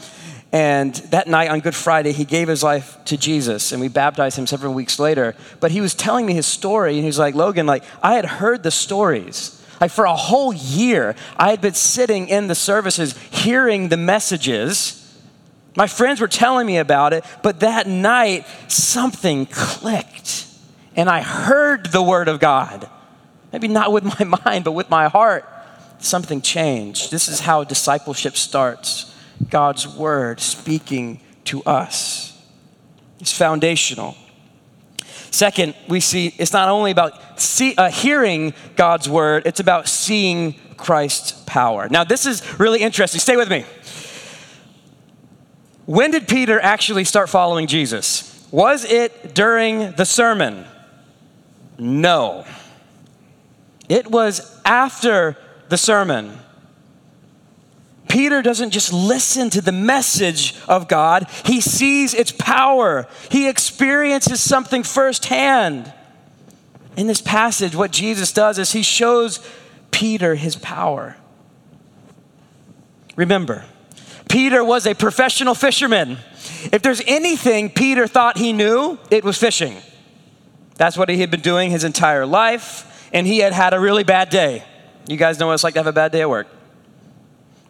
And 0.51 0.95
that 1.11 1.27
night 1.27 1.51
on 1.51 1.61
Good 1.61 1.75
Friday, 1.75 2.13
he 2.13 2.25
gave 2.25 2.49
his 2.49 2.63
life 2.63 2.97
to 3.07 3.17
Jesus, 3.17 3.73
and 3.73 3.81
we 3.81 3.89
baptized 3.89 4.39
him 4.39 4.47
several 4.47 4.73
weeks 4.73 4.99
later. 4.99 5.35
But 5.61 5.73
he 5.73 5.81
was 5.81 5.95
telling 5.95 6.27
me 6.27 6.33
his 6.33 6.47
story, 6.47 6.93
and 6.93 7.01
he 7.01 7.07
was 7.07 7.19
like, 7.19 7.35
Logan, 7.35 7.67
like, 7.67 7.85
I 8.03 8.15
had 8.15 8.25
heard 8.25 8.63
the 8.63 8.71
stories. 8.71 9.61
Like, 9.81 9.91
for 9.91 10.05
a 10.05 10.15
whole 10.15 10.55
year, 10.55 11.17
I 11.37 11.51
had 11.51 11.61
been 11.61 11.75
sitting 11.75 12.29
in 12.29 12.47
the 12.47 12.55
services 12.55 13.19
hearing 13.31 13.89
the 13.89 13.97
messages. 13.97 15.01
My 15.77 15.89
friends 15.89 16.21
were 16.21 16.29
telling 16.29 16.67
me 16.67 16.79
about 16.79 17.13
it, 17.13 17.25
but 17.43 17.61
that 17.61 17.89
night, 17.89 18.47
something 18.69 19.47
clicked 19.47 20.47
and 20.97 21.09
I 21.09 21.23
heard 21.23 21.87
the 21.87 22.03
word 22.03 22.29
of 22.29 22.41
God. 22.41 22.89
Maybe 23.53 23.69
not 23.69 23.93
with 23.93 24.05
my 24.05 24.39
mind, 24.45 24.65
but 24.65 24.73
with 24.73 24.91
my 24.91 25.09
heart. 25.09 25.49
Something 25.99 26.41
changed. 26.41 27.11
This 27.11 27.29
is 27.29 27.41
how 27.41 27.65
discipleship 27.65 28.37
starts 28.37 29.15
God's 29.49 29.89
word 29.89 30.41
speaking 30.41 31.21
to 31.45 31.63
us. 31.65 32.41
It's 33.21 33.33
foundational. 33.37 34.17
Second, 35.31 35.75
we 35.89 36.01
see 36.01 36.35
it's 36.39 36.53
not 36.53 36.69
only 36.69 36.91
about 36.91 37.41
see, 37.41 37.75
uh, 37.77 37.91
hearing 37.91 38.55
God's 38.77 39.09
word, 39.09 39.47
it's 39.47 39.61
about 39.61 39.89
seeing 39.89 40.55
Christ's 40.77 41.33
power. 41.47 41.89
Now, 41.89 42.05
this 42.05 42.27
is 42.27 42.59
really 42.61 42.81
interesting. 42.81 43.21
Stay 43.21 43.37
with 43.37 43.51
me. 43.51 43.65
When 45.87 46.11
did 46.11 46.29
Peter 46.29 46.61
actually 46.61 47.05
start 47.05 47.29
following 47.29 47.67
Jesus? 47.67 48.47
Was 48.51 48.85
it 48.85 49.35
during 49.35 49.93
the 49.93 50.05
sermon? 50.05 50.65
No. 51.79 52.45
It 53.89 54.11
was 54.11 54.61
after 54.65 55.37
the 55.69 55.77
sermon. 55.77 56.39
Peter 58.09 58.43
doesn't 58.43 58.71
just 58.71 58.93
listen 58.93 59.51
to 59.51 59.61
the 59.61 59.73
message 59.73 60.55
of 60.69 60.87
God, 60.87 61.29
he 61.45 61.61
sees 61.61 62.15
its 62.15 62.31
power. 62.31 63.09
He 63.31 63.49
experiences 63.49 64.41
something 64.41 64.85
firsthand. 64.85 65.93
In 66.97 67.09
this 67.09 67.21
passage, 67.21 67.75
what 67.75 67.91
Jesus 67.91 68.33
does 68.33 68.59
is 68.59 68.71
he 68.71 68.83
shows 68.83 69.41
Peter 69.91 70.37
his 70.37 70.55
power. 70.55 71.17
Remember, 73.17 73.65
Peter 74.29 74.63
was 74.63 74.87
a 74.87 74.95
professional 74.95 75.55
fisherman. 75.55 76.19
If 76.73 76.83
there's 76.83 77.03
anything 77.07 77.71
Peter 77.71 78.07
thought 78.07 78.39
he 78.39 78.53
knew, 78.53 78.99
it 79.11 79.25
was 79.25 79.39
fishing. 79.39 79.77
That's 80.77 80.97
what 80.97 81.09
he 81.09 81.19
had 81.19 81.31
been 81.31 81.41
doing 81.41 81.71
his 81.71 81.85
entire 81.85 82.27
life, 82.27 83.09
and 83.13 83.27
he 83.27 83.39
had 83.39 83.53
had 83.53 83.75
a 83.75 83.81
really 83.81 84.05
bad 84.05 84.31
day. 84.31 84.65
You 85.07 85.17
guys 85.17 85.39
know 85.39 85.49
what 85.49 85.55
it's 85.55 85.65
like 85.65 85.75
to 85.75 85.81
have 85.81 85.87
a 85.87 85.93
bad 85.93 86.13
day 86.13 86.23
at 86.23 86.31
work. 86.31 86.49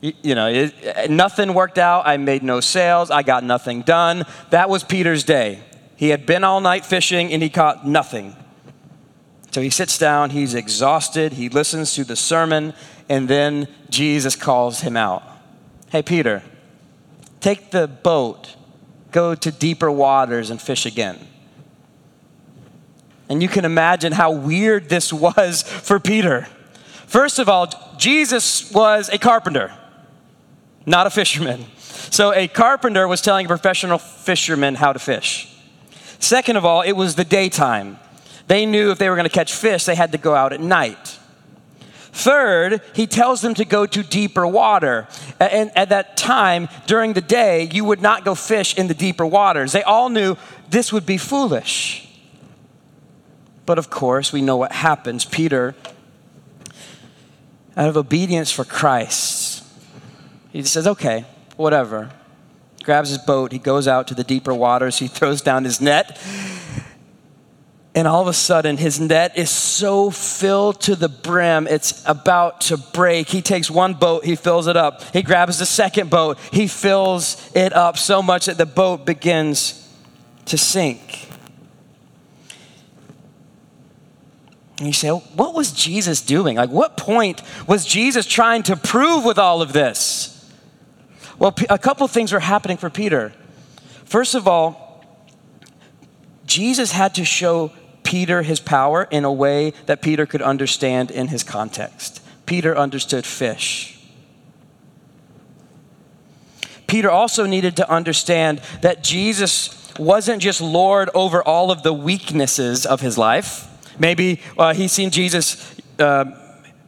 You, 0.00 0.12
you 0.22 0.34
know, 0.34 0.48
it, 0.48 1.10
nothing 1.10 1.54
worked 1.54 1.78
out. 1.78 2.06
I 2.06 2.16
made 2.16 2.42
no 2.42 2.60
sales. 2.60 3.10
I 3.10 3.22
got 3.22 3.42
nothing 3.42 3.82
done. 3.82 4.24
That 4.50 4.68
was 4.68 4.84
Peter's 4.84 5.24
day. 5.24 5.60
He 5.96 6.10
had 6.10 6.26
been 6.26 6.44
all 6.44 6.60
night 6.60 6.84
fishing 6.84 7.32
and 7.32 7.42
he 7.42 7.48
caught 7.48 7.86
nothing. 7.86 8.36
So 9.50 9.60
he 9.60 9.70
sits 9.70 9.96
down, 9.98 10.30
he's 10.30 10.52
exhausted, 10.52 11.34
he 11.34 11.48
listens 11.48 11.94
to 11.94 12.02
the 12.02 12.16
sermon, 12.16 12.74
and 13.08 13.28
then 13.28 13.68
Jesus 13.88 14.34
calls 14.34 14.80
him 14.80 14.96
out. 14.96 15.22
Hey, 15.90 16.02
Peter, 16.02 16.42
take 17.40 17.70
the 17.70 17.86
boat, 17.86 18.56
go 19.12 19.36
to 19.36 19.52
deeper 19.52 19.92
waters, 19.92 20.50
and 20.50 20.60
fish 20.60 20.86
again. 20.86 21.24
And 23.28 23.42
you 23.42 23.48
can 23.48 23.64
imagine 23.64 24.12
how 24.12 24.32
weird 24.32 24.88
this 24.88 25.12
was 25.12 25.62
for 25.62 25.98
Peter. 25.98 26.46
First 27.06 27.38
of 27.38 27.48
all, 27.48 27.68
Jesus 27.96 28.70
was 28.72 29.08
a 29.08 29.18
carpenter, 29.18 29.72
not 30.84 31.06
a 31.06 31.10
fisherman. 31.10 31.64
So 31.78 32.34
a 32.34 32.48
carpenter 32.48 33.08
was 33.08 33.20
telling 33.20 33.46
a 33.46 33.48
professional 33.48 33.98
fisherman 33.98 34.74
how 34.74 34.92
to 34.92 34.98
fish. 34.98 35.50
Second 36.18 36.56
of 36.56 36.64
all, 36.64 36.82
it 36.82 36.92
was 36.92 37.14
the 37.14 37.24
daytime. 37.24 37.98
They 38.46 38.66
knew 38.66 38.90
if 38.90 38.98
they 38.98 39.08
were 39.08 39.16
going 39.16 39.28
to 39.28 39.34
catch 39.34 39.54
fish, 39.54 39.84
they 39.84 39.94
had 39.94 40.12
to 40.12 40.18
go 40.18 40.34
out 40.34 40.52
at 40.52 40.60
night. 40.60 41.18
Third, 42.12 42.80
he 42.94 43.08
tells 43.08 43.40
them 43.40 43.54
to 43.54 43.64
go 43.64 43.86
to 43.86 44.02
deeper 44.02 44.46
water. 44.46 45.08
And 45.40 45.76
at 45.76 45.88
that 45.88 46.16
time, 46.16 46.68
during 46.86 47.14
the 47.14 47.20
day, 47.20 47.68
you 47.72 47.84
would 47.84 48.00
not 48.00 48.24
go 48.24 48.36
fish 48.36 48.78
in 48.78 48.86
the 48.86 48.94
deeper 48.94 49.26
waters. 49.26 49.72
They 49.72 49.82
all 49.82 50.08
knew 50.10 50.36
this 50.70 50.92
would 50.92 51.06
be 51.06 51.16
foolish. 51.18 52.03
But 53.66 53.78
of 53.78 53.90
course, 53.90 54.32
we 54.32 54.42
know 54.42 54.56
what 54.56 54.72
happens. 54.72 55.24
Peter, 55.24 55.74
out 57.76 57.88
of 57.88 57.96
obedience 57.96 58.50
for 58.50 58.64
Christ, 58.64 59.64
he 60.52 60.62
says, 60.62 60.86
okay, 60.86 61.24
whatever. 61.56 62.10
Grabs 62.84 63.08
his 63.08 63.18
boat, 63.18 63.52
he 63.52 63.58
goes 63.58 63.88
out 63.88 64.06
to 64.08 64.14
the 64.14 64.24
deeper 64.24 64.52
waters, 64.52 64.98
he 64.98 65.08
throws 65.08 65.40
down 65.40 65.64
his 65.64 65.80
net. 65.80 66.20
And 67.96 68.08
all 68.08 68.20
of 68.20 68.26
a 68.26 68.32
sudden, 68.32 68.76
his 68.76 69.00
net 69.00 69.38
is 69.38 69.50
so 69.50 70.10
filled 70.10 70.80
to 70.82 70.96
the 70.96 71.08
brim, 71.08 71.66
it's 71.66 72.04
about 72.06 72.60
to 72.62 72.76
break. 72.76 73.28
He 73.28 73.40
takes 73.40 73.70
one 73.70 73.94
boat, 73.94 74.24
he 74.24 74.36
fills 74.36 74.66
it 74.66 74.76
up. 74.76 75.02
He 75.12 75.22
grabs 75.22 75.58
the 75.58 75.66
second 75.66 76.10
boat, 76.10 76.38
he 76.52 76.66
fills 76.66 77.50
it 77.54 77.72
up 77.72 77.96
so 77.96 78.20
much 78.20 78.46
that 78.46 78.58
the 78.58 78.66
boat 78.66 79.06
begins 79.06 79.88
to 80.46 80.58
sink. 80.58 81.30
And 84.78 84.86
you 84.86 84.92
say, 84.92 85.08
what 85.08 85.54
was 85.54 85.72
Jesus 85.72 86.20
doing? 86.20 86.56
Like, 86.56 86.70
what 86.70 86.96
point 86.96 87.42
was 87.66 87.86
Jesus 87.86 88.26
trying 88.26 88.64
to 88.64 88.76
prove 88.76 89.24
with 89.24 89.38
all 89.38 89.62
of 89.62 89.72
this? 89.72 90.30
Well, 91.38 91.54
a 91.70 91.78
couple 91.78 92.06
things 92.08 92.32
were 92.32 92.40
happening 92.40 92.76
for 92.76 92.90
Peter. 92.90 93.32
First 94.04 94.34
of 94.34 94.48
all, 94.48 95.04
Jesus 96.46 96.92
had 96.92 97.14
to 97.14 97.24
show 97.24 97.72
Peter 98.02 98.42
his 98.42 98.60
power 98.60 99.08
in 99.10 99.24
a 99.24 99.32
way 99.32 99.72
that 99.86 100.02
Peter 100.02 100.26
could 100.26 100.42
understand 100.42 101.10
in 101.10 101.28
his 101.28 101.42
context. 101.42 102.20
Peter 102.46 102.76
understood 102.76 103.24
fish. 103.24 103.98
Peter 106.86 107.10
also 107.10 107.46
needed 107.46 107.76
to 107.76 107.90
understand 107.90 108.60
that 108.82 109.02
Jesus 109.02 109.92
wasn't 109.98 110.42
just 110.42 110.60
Lord 110.60 111.10
over 111.14 111.42
all 111.42 111.70
of 111.70 111.82
the 111.82 111.92
weaknesses 111.92 112.84
of 112.84 113.00
his 113.00 113.16
life. 113.16 113.68
Maybe 113.98 114.40
uh, 114.58 114.74
he's 114.74 114.92
seen 114.92 115.10
Jesus 115.10 115.80
uh, 115.98 116.24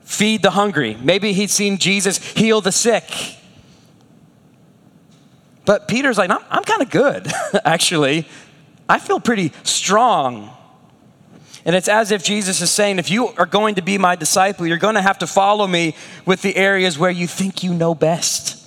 feed 0.02 0.42
the 0.42 0.50
hungry, 0.50 0.96
maybe 1.02 1.32
he'd 1.32 1.50
seen 1.50 1.78
Jesus 1.78 2.18
heal 2.18 2.60
the 2.60 2.72
sick. 2.72 3.04
But 5.64 5.88
Peter's 5.88 6.16
like, 6.16 6.30
I'm, 6.30 6.38
I'm 6.48 6.62
kind 6.62 6.80
of 6.80 6.90
good, 6.90 7.30
actually. 7.64 8.26
I 8.88 9.00
feel 9.00 9.18
pretty 9.18 9.52
strong. 9.64 10.56
And 11.64 11.74
it's 11.74 11.88
as 11.88 12.12
if 12.12 12.22
Jesus 12.22 12.60
is 12.60 12.70
saying, 12.70 13.00
if 13.00 13.10
you 13.10 13.26
are 13.30 13.46
going 13.46 13.74
to 13.74 13.82
be 13.82 13.98
my 13.98 14.14
disciple, 14.14 14.64
you're 14.64 14.76
going 14.76 14.94
to 14.94 15.02
have 15.02 15.18
to 15.18 15.26
follow 15.26 15.66
me 15.66 15.96
with 16.24 16.40
the 16.42 16.54
areas 16.54 16.96
where 16.96 17.10
you 17.10 17.26
think 17.26 17.64
you 17.64 17.74
know 17.74 17.92
best. 17.96 18.62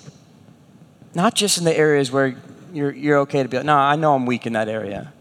Not 1.16 1.34
just 1.34 1.58
in 1.58 1.64
the 1.64 1.76
areas 1.76 2.12
where 2.12 2.36
you're, 2.74 2.92
you're 2.92 3.20
okay 3.20 3.42
to 3.42 3.50
be 3.50 3.64
no, 3.64 3.76
I 3.76 3.96
know 3.96 4.14
I'm 4.14 4.26
weak 4.26 4.46
in 4.46 4.54
that 4.54 4.68
area. 4.68 5.14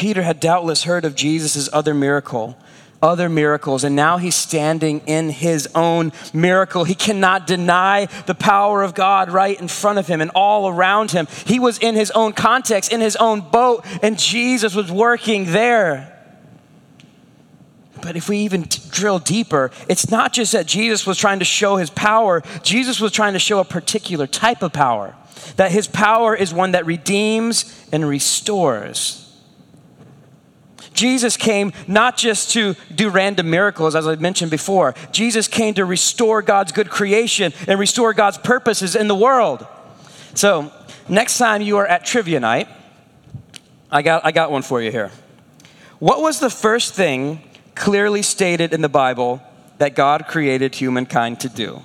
Peter 0.00 0.22
had 0.22 0.40
doubtless 0.40 0.84
heard 0.84 1.04
of 1.04 1.14
Jesus' 1.14 1.68
other 1.74 1.92
miracle 1.92 2.56
other 3.02 3.28
miracles, 3.28 3.82
and 3.84 3.94
now 3.96 4.18
he's 4.18 4.34
standing 4.34 5.00
in 5.06 5.30
his 5.30 5.66
own 5.74 6.12
miracle. 6.34 6.84
He 6.84 6.94
cannot 6.94 7.46
deny 7.46 8.06
the 8.26 8.34
power 8.34 8.82
of 8.82 8.94
God 8.94 9.30
right 9.30 9.58
in 9.58 9.68
front 9.68 9.98
of 9.98 10.06
him 10.06 10.20
and 10.20 10.30
all 10.34 10.68
around 10.68 11.10
him. 11.10 11.26
He 11.46 11.58
was 11.58 11.78
in 11.78 11.94
his 11.94 12.10
own 12.10 12.34
context, 12.34 12.92
in 12.92 13.00
his 13.00 13.16
own 13.16 13.40
boat, 13.40 13.86
and 14.02 14.18
Jesus 14.18 14.74
was 14.74 14.92
working 14.92 15.52
there. 15.52 16.14
But 18.02 18.16
if 18.16 18.28
we 18.28 18.38
even 18.40 18.64
t- 18.64 18.82
drill 18.90 19.18
deeper, 19.18 19.70
it's 19.88 20.10
not 20.10 20.34
just 20.34 20.52
that 20.52 20.66
Jesus 20.66 21.06
was 21.06 21.16
trying 21.16 21.38
to 21.38 21.46
show 21.46 21.76
his 21.76 21.88
power, 21.88 22.42
Jesus 22.62 23.00
was 23.00 23.12
trying 23.12 23.32
to 23.32 23.38
show 23.38 23.60
a 23.60 23.64
particular 23.64 24.26
type 24.26 24.62
of 24.62 24.74
power. 24.74 25.14
That 25.56 25.72
his 25.72 25.86
power 25.86 26.36
is 26.36 26.52
one 26.52 26.72
that 26.72 26.84
redeems 26.84 27.64
and 27.92 28.06
restores. 28.06 29.29
Jesus 31.00 31.38
came 31.38 31.72
not 31.88 32.18
just 32.18 32.50
to 32.50 32.76
do 32.94 33.08
random 33.08 33.48
miracles, 33.48 33.94
as 33.94 34.06
I 34.06 34.16
mentioned 34.16 34.50
before. 34.50 34.94
Jesus 35.12 35.48
came 35.48 35.72
to 35.74 35.86
restore 35.86 36.42
God's 36.42 36.72
good 36.72 36.90
creation 36.90 37.54
and 37.66 37.80
restore 37.80 38.12
God's 38.12 38.36
purposes 38.36 38.94
in 38.94 39.08
the 39.08 39.14
world. 39.14 39.66
So, 40.34 40.70
next 41.08 41.38
time 41.38 41.62
you 41.62 41.78
are 41.78 41.86
at 41.86 42.04
trivia 42.04 42.38
night, 42.38 42.68
I 43.90 44.02
got, 44.02 44.26
I 44.26 44.30
got 44.30 44.50
one 44.50 44.60
for 44.60 44.82
you 44.82 44.90
here. 44.90 45.10
What 46.00 46.20
was 46.20 46.38
the 46.38 46.50
first 46.50 46.92
thing 46.92 47.40
clearly 47.74 48.20
stated 48.20 48.74
in 48.74 48.82
the 48.82 48.90
Bible 48.90 49.42
that 49.78 49.94
God 49.94 50.26
created 50.28 50.74
humankind 50.74 51.40
to 51.40 51.48
do? 51.48 51.82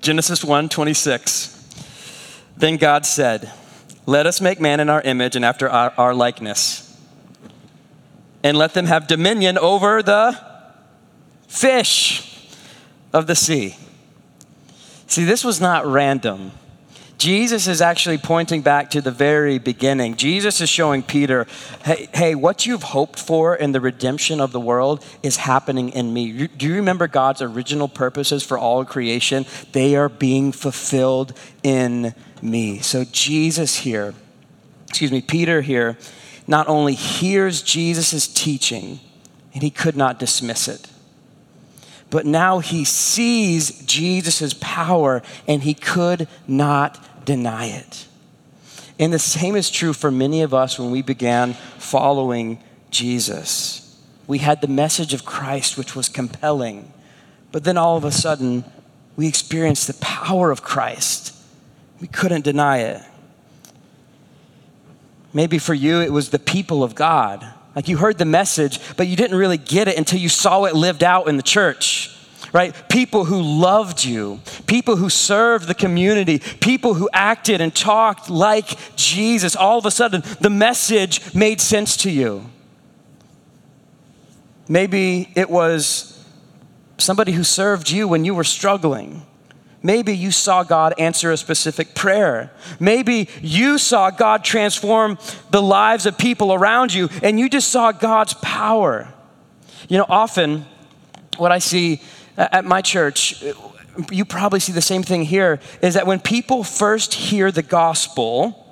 Genesis 0.00 0.42
1 0.42 0.70
26. 0.70 1.55
Then 2.56 2.76
God 2.76 3.04
said, 3.04 3.52
Let 4.06 4.26
us 4.26 4.40
make 4.40 4.60
man 4.60 4.80
in 4.80 4.88
our 4.88 5.02
image 5.02 5.36
and 5.36 5.44
after 5.44 5.68
our, 5.68 5.92
our 5.98 6.14
likeness, 6.14 6.82
and 8.42 8.56
let 8.56 8.74
them 8.74 8.86
have 8.86 9.06
dominion 9.06 9.58
over 9.58 10.02
the 10.02 10.38
fish 11.48 12.48
of 13.12 13.26
the 13.26 13.34
sea. 13.34 13.76
See, 15.06 15.24
this 15.24 15.44
was 15.44 15.60
not 15.60 15.86
random. 15.86 16.52
Jesus 17.18 17.66
is 17.66 17.80
actually 17.80 18.18
pointing 18.18 18.60
back 18.60 18.90
to 18.90 19.00
the 19.00 19.10
very 19.10 19.58
beginning. 19.58 20.16
Jesus 20.16 20.60
is 20.60 20.68
showing 20.68 21.02
Peter, 21.02 21.46
hey, 21.84 22.08
hey, 22.12 22.34
what 22.34 22.66
you've 22.66 22.82
hoped 22.82 23.18
for 23.18 23.54
in 23.56 23.72
the 23.72 23.80
redemption 23.80 24.40
of 24.40 24.52
the 24.52 24.60
world 24.60 25.04
is 25.22 25.36
happening 25.38 25.88
in 25.90 26.12
me. 26.12 26.46
Do 26.48 26.66
you 26.66 26.74
remember 26.74 27.08
God's 27.08 27.40
original 27.40 27.88
purposes 27.88 28.42
for 28.42 28.58
all 28.58 28.84
creation? 28.84 29.46
They 29.72 29.96
are 29.96 30.10
being 30.10 30.52
fulfilled 30.52 31.32
in 31.62 32.14
me. 32.42 32.80
So 32.80 33.04
Jesus 33.04 33.76
here, 33.76 34.14
excuse 34.88 35.10
me, 35.10 35.22
Peter 35.22 35.62
here, 35.62 35.96
not 36.46 36.68
only 36.68 36.94
hears 36.94 37.62
Jesus' 37.62 38.28
teaching, 38.28 39.00
and 39.54 39.62
he 39.62 39.70
could 39.70 39.96
not 39.96 40.18
dismiss 40.18 40.68
it, 40.68 40.90
but 42.10 42.26
now 42.26 42.60
he 42.60 42.84
sees 42.84 43.84
Jesus' 43.84 44.54
power 44.54 45.22
and 45.46 45.62
he 45.62 45.74
could 45.74 46.28
not 46.46 47.24
deny 47.24 47.66
it. 47.66 48.06
And 48.98 49.12
the 49.12 49.18
same 49.18 49.56
is 49.56 49.70
true 49.70 49.92
for 49.92 50.10
many 50.10 50.42
of 50.42 50.54
us 50.54 50.78
when 50.78 50.90
we 50.90 51.02
began 51.02 51.54
following 51.78 52.62
Jesus. 52.90 53.82
We 54.26 54.38
had 54.38 54.60
the 54.60 54.68
message 54.68 55.12
of 55.12 55.24
Christ, 55.24 55.76
which 55.76 55.94
was 55.94 56.08
compelling, 56.08 56.92
but 57.52 57.64
then 57.64 57.76
all 57.76 57.96
of 57.96 58.04
a 58.04 58.12
sudden, 58.12 58.64
we 59.16 59.26
experienced 59.26 59.86
the 59.86 59.94
power 59.94 60.50
of 60.50 60.62
Christ 60.62 61.36
we 62.00 62.08
couldn't 62.08 62.44
deny 62.44 62.78
it. 62.78 63.02
Maybe 65.32 65.58
for 65.58 65.74
you, 65.74 66.00
it 66.00 66.12
was 66.12 66.30
the 66.30 66.38
people 66.38 66.82
of 66.82 66.94
God. 66.94 67.46
Like 67.76 67.88
you 67.88 67.98
heard 67.98 68.18
the 68.18 68.24
message, 68.24 68.80
but 68.96 69.06
you 69.06 69.14
didn't 69.14 69.36
really 69.36 69.58
get 69.58 69.86
it 69.86 69.96
until 69.96 70.18
you 70.18 70.30
saw 70.30 70.64
it 70.64 70.74
lived 70.74 71.04
out 71.04 71.28
in 71.28 71.36
the 71.36 71.42
church 71.42 72.12
right? 72.52 72.88
People 72.88 73.26
who 73.26 73.42
loved 73.42 74.02
you, 74.02 74.40
people 74.66 74.96
who 74.96 75.10
served 75.10 75.66
the 75.66 75.74
community, 75.74 76.38
people 76.38 76.94
who 76.94 77.06
acted 77.12 77.60
and 77.60 77.74
talked 77.74 78.30
like 78.30 78.96
Jesus. 78.96 79.54
All 79.54 79.78
of 79.78 79.84
a 79.84 79.90
sudden, 79.90 80.22
the 80.40 80.48
message 80.48 81.34
made 81.34 81.60
sense 81.60 81.98
to 81.98 82.10
you. 82.10 82.48
Maybe 84.68 85.30
it 85.34 85.50
was 85.50 86.24
somebody 86.98 87.32
who 87.32 87.44
served 87.44 87.90
you 87.90 88.08
when 88.08 88.24
you 88.24 88.34
were 88.34 88.44
struggling. 88.44 89.26
Maybe 89.86 90.16
you 90.16 90.32
saw 90.32 90.64
God 90.64 90.94
answer 90.98 91.30
a 91.30 91.36
specific 91.36 91.94
prayer. 91.94 92.50
Maybe 92.80 93.28
you 93.40 93.78
saw 93.78 94.10
God 94.10 94.42
transform 94.42 95.16
the 95.52 95.62
lives 95.62 96.06
of 96.06 96.18
people 96.18 96.52
around 96.52 96.92
you 96.92 97.08
and 97.22 97.38
you 97.38 97.48
just 97.48 97.68
saw 97.68 97.92
God's 97.92 98.34
power. 98.34 99.06
You 99.88 99.98
know, 99.98 100.06
often 100.08 100.66
what 101.36 101.52
I 101.52 101.60
see 101.60 102.02
at 102.36 102.64
my 102.64 102.82
church, 102.82 103.44
you 104.10 104.24
probably 104.24 104.58
see 104.58 104.72
the 104.72 104.82
same 104.82 105.04
thing 105.04 105.22
here, 105.22 105.60
is 105.80 105.94
that 105.94 106.04
when 106.04 106.18
people 106.18 106.64
first 106.64 107.14
hear 107.14 107.52
the 107.52 107.62
gospel, 107.62 108.66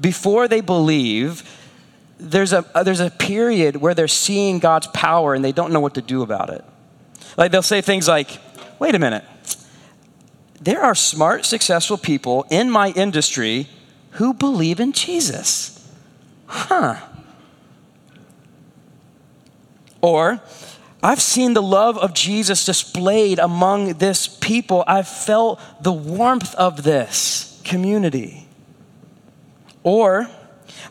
before 0.00 0.48
they 0.48 0.60
believe, 0.60 1.48
there's 2.18 2.52
a, 2.52 2.66
uh, 2.74 2.82
there's 2.82 2.98
a 2.98 3.10
period 3.10 3.76
where 3.76 3.94
they're 3.94 4.08
seeing 4.08 4.58
God's 4.58 4.88
power 4.88 5.34
and 5.34 5.44
they 5.44 5.52
don't 5.52 5.72
know 5.72 5.78
what 5.78 5.94
to 5.94 6.02
do 6.02 6.22
about 6.22 6.50
it. 6.50 6.64
Like 7.36 7.52
they'll 7.52 7.62
say 7.62 7.80
things 7.80 8.08
like, 8.08 8.40
wait 8.80 8.96
a 8.96 8.98
minute, 8.98 9.24
there 10.62 10.82
are 10.82 10.94
smart, 10.94 11.44
successful 11.44 11.98
people 11.98 12.46
in 12.48 12.70
my 12.70 12.90
industry 12.90 13.68
who 14.12 14.32
believe 14.32 14.78
in 14.78 14.92
Jesus. 14.92 15.90
Huh. 16.46 16.96
Or, 20.00 20.40
I've 21.02 21.20
seen 21.20 21.54
the 21.54 21.62
love 21.62 21.98
of 21.98 22.14
Jesus 22.14 22.64
displayed 22.64 23.40
among 23.40 23.94
this 23.94 24.28
people. 24.28 24.84
I've 24.86 25.08
felt 25.08 25.60
the 25.80 25.92
warmth 25.92 26.54
of 26.54 26.84
this 26.84 27.60
community. 27.64 28.46
Or, 29.82 30.28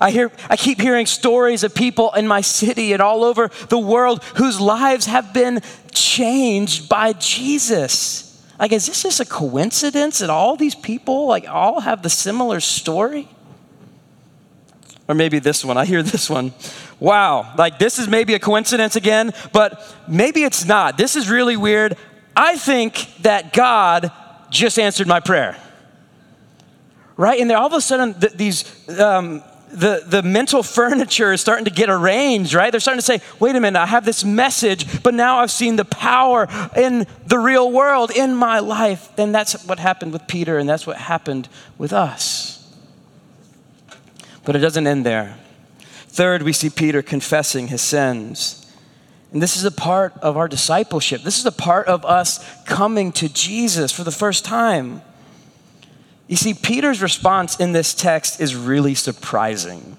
I, 0.01 0.11
hear, 0.11 0.31
I 0.49 0.57
keep 0.57 0.81
hearing 0.81 1.05
stories 1.05 1.63
of 1.63 1.73
people 1.73 2.11
in 2.13 2.27
my 2.27 2.41
city 2.41 2.91
and 2.91 3.01
all 3.01 3.23
over 3.23 3.49
the 3.69 3.79
world 3.79 4.21
whose 4.35 4.59
lives 4.59 5.05
have 5.05 5.33
been 5.33 5.61
changed 5.93 6.89
by 6.89 7.13
Jesus. 7.13 8.30
Like, 8.61 8.71
is 8.71 8.85
this 8.85 9.01
just 9.01 9.19
a 9.19 9.25
coincidence 9.25 10.19
that 10.19 10.29
all 10.29 10.55
these 10.55 10.75
people, 10.75 11.25
like, 11.25 11.49
all 11.49 11.79
have 11.81 12.03
the 12.03 12.11
similar 12.11 12.59
story? 12.59 13.27
Or 15.07 15.15
maybe 15.15 15.39
this 15.39 15.65
one. 15.65 15.77
I 15.77 15.85
hear 15.85 16.03
this 16.03 16.29
one. 16.29 16.53
Wow, 16.99 17.55
like 17.57 17.79
this 17.79 17.97
is 17.97 18.07
maybe 18.07 18.35
a 18.35 18.39
coincidence 18.39 18.95
again, 18.95 19.33
but 19.51 19.83
maybe 20.07 20.43
it's 20.43 20.63
not. 20.63 20.95
This 20.95 21.15
is 21.15 21.27
really 21.27 21.57
weird. 21.57 21.97
I 22.35 22.55
think 22.55 23.07
that 23.23 23.51
God 23.51 24.11
just 24.51 24.77
answered 24.77 25.07
my 25.07 25.19
prayer. 25.19 25.57
Right? 27.17 27.41
And 27.41 27.49
then 27.49 27.57
all 27.57 27.65
of 27.65 27.73
a 27.73 27.81
sudden, 27.81 28.13
th- 28.13 28.33
these 28.33 28.99
um, 28.99 29.41
the, 29.73 30.03
the 30.05 30.21
mental 30.23 30.63
furniture 30.63 31.31
is 31.33 31.41
starting 31.41 31.65
to 31.65 31.71
get 31.71 31.89
arranged, 31.89 32.53
right? 32.53 32.71
They're 32.71 32.79
starting 32.79 32.99
to 32.99 33.05
say, 33.05 33.21
wait 33.39 33.55
a 33.55 33.59
minute, 33.59 33.79
I 33.79 33.85
have 33.85 34.05
this 34.05 34.23
message, 34.23 35.01
but 35.03 35.13
now 35.13 35.37
I've 35.37 35.51
seen 35.51 35.75
the 35.75 35.85
power 35.85 36.47
in 36.75 37.07
the 37.25 37.39
real 37.39 37.71
world, 37.71 38.11
in 38.11 38.35
my 38.35 38.59
life. 38.59 39.09
And 39.17 39.33
that's 39.33 39.65
what 39.65 39.79
happened 39.79 40.13
with 40.13 40.27
Peter, 40.27 40.57
and 40.57 40.67
that's 40.67 40.85
what 40.85 40.97
happened 40.97 41.49
with 41.77 41.93
us. 41.93 42.57
But 44.43 44.55
it 44.55 44.59
doesn't 44.59 44.87
end 44.87 45.05
there. 45.05 45.37
Third, 46.07 46.43
we 46.43 46.53
see 46.53 46.69
Peter 46.69 47.01
confessing 47.01 47.67
his 47.67 47.81
sins. 47.81 48.57
And 49.31 49.41
this 49.41 49.55
is 49.55 49.63
a 49.63 49.71
part 49.71 50.13
of 50.21 50.35
our 50.35 50.47
discipleship. 50.47 51.23
This 51.23 51.39
is 51.39 51.45
a 51.45 51.51
part 51.53 51.87
of 51.87 52.03
us 52.03 52.43
coming 52.65 53.13
to 53.13 53.29
Jesus 53.29 53.91
for 53.91 54.03
the 54.03 54.11
first 54.11 54.43
time. 54.43 55.01
You 56.31 56.37
see, 56.37 56.53
Peter's 56.53 57.01
response 57.01 57.57
in 57.57 57.73
this 57.73 57.93
text 57.93 58.39
is 58.39 58.55
really 58.55 58.95
surprising. 58.95 59.97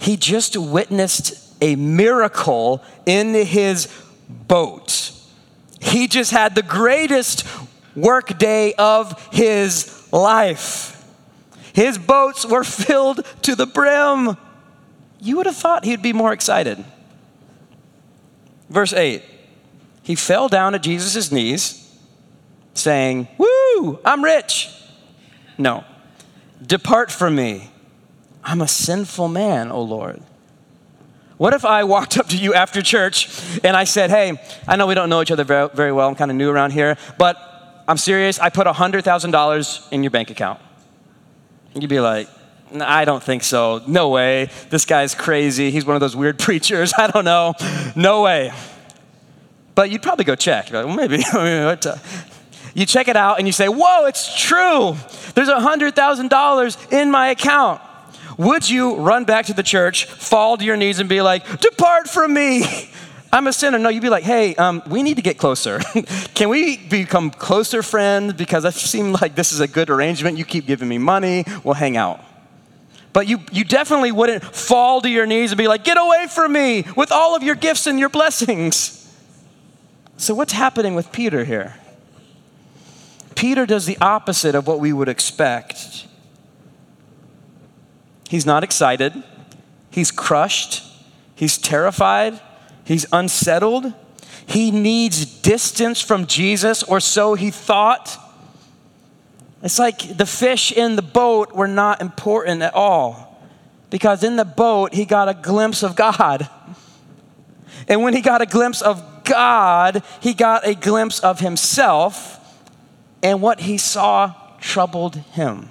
He 0.00 0.16
just 0.16 0.56
witnessed 0.56 1.54
a 1.62 1.76
miracle 1.76 2.82
in 3.06 3.32
his 3.32 3.86
boat. 4.28 5.12
He 5.80 6.08
just 6.08 6.32
had 6.32 6.56
the 6.56 6.64
greatest 6.64 7.46
work 7.94 8.38
day 8.38 8.74
of 8.74 9.24
his 9.32 10.12
life. 10.12 11.00
His 11.72 11.96
boats 11.96 12.44
were 12.44 12.64
filled 12.64 13.24
to 13.42 13.54
the 13.54 13.66
brim. 13.66 14.36
You 15.20 15.36
would 15.36 15.46
have 15.46 15.56
thought 15.56 15.84
he'd 15.84 16.02
be 16.02 16.12
more 16.12 16.32
excited. 16.32 16.84
Verse 18.68 18.92
8 18.92 19.22
He 20.02 20.16
fell 20.16 20.48
down 20.48 20.74
at 20.74 20.82
Jesus' 20.82 21.30
knees, 21.30 21.88
saying, 22.74 23.28
Woo, 23.38 24.00
I'm 24.04 24.24
rich. 24.24 24.74
No, 25.58 25.84
depart 26.64 27.10
from 27.10 27.34
me. 27.34 27.70
I'm 28.44 28.62
a 28.62 28.68
sinful 28.68 29.28
man, 29.28 29.70
O 29.70 29.82
Lord. 29.82 30.22
What 31.36 31.54
if 31.54 31.64
I 31.64 31.84
walked 31.84 32.18
up 32.18 32.28
to 32.28 32.36
you 32.36 32.54
after 32.54 32.82
church 32.82 33.28
and 33.62 33.76
I 33.76 33.84
said, 33.84 34.10
Hey, 34.10 34.40
I 34.66 34.76
know 34.76 34.86
we 34.86 34.94
don't 34.94 35.08
know 35.08 35.22
each 35.22 35.30
other 35.30 35.44
very, 35.44 35.92
well, 35.92 36.08
I'm 36.08 36.14
kind 36.14 36.30
of 36.30 36.36
new 36.36 36.50
around 36.50 36.72
here, 36.72 36.96
but 37.16 37.84
I'm 37.86 37.96
serious, 37.96 38.38
I 38.38 38.50
put 38.50 38.66
$100,000 38.66 39.92
in 39.92 40.02
your 40.02 40.10
bank 40.10 40.30
account. 40.30 40.60
You'd 41.74 41.88
be 41.88 42.00
like, 42.00 42.28
I 42.80 43.04
don't 43.04 43.22
think 43.22 43.44
so. 43.44 43.82
No 43.86 44.10
way. 44.10 44.50
This 44.68 44.84
guy's 44.84 45.14
crazy. 45.14 45.70
He's 45.70 45.86
one 45.86 45.96
of 45.96 46.00
those 46.00 46.16
weird 46.16 46.38
preachers. 46.38 46.92
I 46.96 47.06
don't 47.06 47.24
know. 47.24 47.54
No 47.96 48.22
way. 48.22 48.52
But 49.74 49.90
you'd 49.90 50.02
probably 50.02 50.24
go 50.24 50.34
check. 50.34 50.70
Like, 50.70 50.84
well, 50.84 50.94
maybe. 50.94 51.18
you 52.74 52.86
check 52.86 53.08
it 53.08 53.16
out 53.16 53.38
and 53.38 53.46
you 53.46 53.52
say, 53.52 53.68
Whoa, 53.68 54.06
it's 54.06 54.36
true. 54.38 54.96
There's 55.34 55.48
$100,000 55.48 56.92
in 56.92 57.10
my 57.10 57.28
account. 57.28 57.80
Would 58.36 58.70
you 58.70 58.96
run 58.96 59.24
back 59.24 59.46
to 59.46 59.52
the 59.52 59.62
church, 59.62 60.04
fall 60.04 60.56
to 60.56 60.64
your 60.64 60.76
knees, 60.76 61.00
and 61.00 61.08
be 61.08 61.20
like, 61.22 61.60
Depart 61.60 62.08
from 62.08 62.34
me? 62.34 62.64
I'm 63.32 63.46
a 63.46 63.52
sinner. 63.52 63.78
No, 63.78 63.90
you'd 63.90 64.02
be 64.02 64.08
like, 64.08 64.24
hey, 64.24 64.54
um, 64.56 64.82
we 64.88 65.02
need 65.02 65.16
to 65.16 65.22
get 65.22 65.36
closer. 65.36 65.80
Can 66.34 66.48
we 66.48 66.78
become 66.78 67.30
closer 67.30 67.82
friends? 67.82 68.32
Because 68.32 68.64
I 68.64 68.70
seem 68.70 69.12
like 69.12 69.34
this 69.34 69.52
is 69.52 69.60
a 69.60 69.68
good 69.68 69.90
arrangement. 69.90 70.38
You 70.38 70.46
keep 70.46 70.66
giving 70.66 70.88
me 70.88 70.96
money, 70.96 71.44
we'll 71.62 71.74
hang 71.74 71.98
out. 71.98 72.24
But 73.12 73.26
you, 73.26 73.40
you 73.52 73.64
definitely 73.64 74.12
wouldn't 74.12 74.44
fall 74.44 75.00
to 75.02 75.10
your 75.10 75.26
knees 75.26 75.50
and 75.50 75.58
be 75.58 75.68
like, 75.68 75.84
get 75.84 75.98
away 75.98 76.26
from 76.28 76.52
me 76.52 76.84
with 76.96 77.10
all 77.10 77.34
of 77.36 77.42
your 77.42 77.54
gifts 77.54 77.86
and 77.86 77.98
your 77.98 78.08
blessings. 78.08 78.94
So, 80.16 80.34
what's 80.34 80.52
happening 80.52 80.94
with 80.94 81.12
Peter 81.12 81.44
here? 81.44 81.74
Peter 83.38 83.66
does 83.66 83.86
the 83.86 83.96
opposite 84.00 84.56
of 84.56 84.66
what 84.66 84.80
we 84.80 84.92
would 84.92 85.08
expect. 85.08 86.08
He's 88.28 88.44
not 88.44 88.64
excited, 88.64 89.12
he's 89.90 90.10
crushed, 90.10 90.82
he's 91.36 91.56
terrified, 91.56 92.40
he's 92.82 93.06
unsettled. 93.12 93.92
He 94.44 94.72
needs 94.72 95.24
distance 95.24 96.00
from 96.00 96.26
Jesus, 96.26 96.82
or 96.82 96.98
so 96.98 97.34
he 97.34 97.52
thought. 97.52 98.18
It's 99.62 99.78
like 99.78 100.16
the 100.16 100.26
fish 100.26 100.72
in 100.72 100.96
the 100.96 101.02
boat 101.02 101.54
were 101.54 101.68
not 101.68 102.00
important 102.00 102.62
at 102.62 102.74
all 102.74 103.40
because 103.88 104.24
in 104.24 104.34
the 104.34 104.44
boat 104.44 104.94
he 104.94 105.04
got 105.04 105.28
a 105.28 105.34
glimpse 105.34 105.84
of 105.84 105.94
God. 105.94 106.48
And 107.86 108.02
when 108.02 108.14
he 108.14 108.20
got 108.20 108.42
a 108.42 108.46
glimpse 108.46 108.82
of 108.82 109.22
God, 109.22 110.02
he 110.20 110.34
got 110.34 110.66
a 110.66 110.74
glimpse 110.74 111.20
of 111.20 111.38
himself, 111.38 112.37
and 113.22 113.42
what 113.42 113.60
he 113.60 113.78
saw 113.78 114.34
troubled 114.60 115.16
him. 115.16 115.70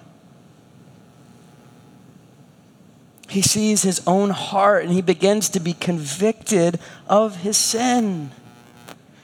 He 3.29 3.41
sees 3.41 3.83
his 3.83 4.01
own 4.07 4.29
heart 4.29 4.86
and 4.86 4.93
he 4.93 5.01
begins 5.01 5.49
to 5.49 5.60
be 5.60 5.73
convicted 5.73 6.79
of 7.07 7.38
his 7.38 7.57
sin. 7.57 8.31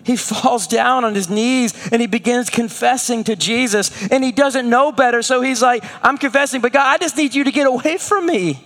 He 0.03 0.17
falls 0.17 0.67
down 0.67 1.05
on 1.05 1.15
his 1.15 1.29
knees 1.29 1.73
and 1.91 2.01
he 2.01 2.07
begins 2.07 2.49
confessing 2.49 3.23
to 3.23 3.37
Jesus, 3.37 4.09
and 4.09 4.21
he 4.21 4.33
doesn't 4.33 4.69
know 4.69 4.91
better, 4.91 5.21
so 5.21 5.41
he's 5.41 5.61
like, 5.61 5.83
I'm 6.03 6.17
confessing, 6.17 6.59
but 6.59 6.73
God, 6.73 6.85
I 6.85 6.97
just 6.97 7.15
need 7.15 7.33
you 7.33 7.45
to 7.45 7.51
get 7.51 7.67
away 7.67 7.97
from 7.97 8.25
me. 8.25 8.61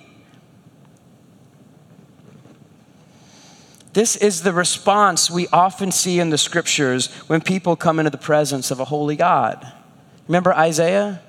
This 3.97 4.15
is 4.15 4.43
the 4.43 4.53
response 4.53 5.31
we 5.31 5.47
often 5.47 5.91
see 5.91 6.19
in 6.19 6.29
the 6.29 6.37
scriptures 6.37 7.07
when 7.25 7.41
people 7.41 7.75
come 7.75 7.97
into 7.97 8.11
the 8.11 8.17
presence 8.19 8.69
of 8.69 8.79
a 8.79 8.85
holy 8.85 9.15
God. 9.15 9.73
Remember 10.27 10.53
Isaiah? 10.53 11.19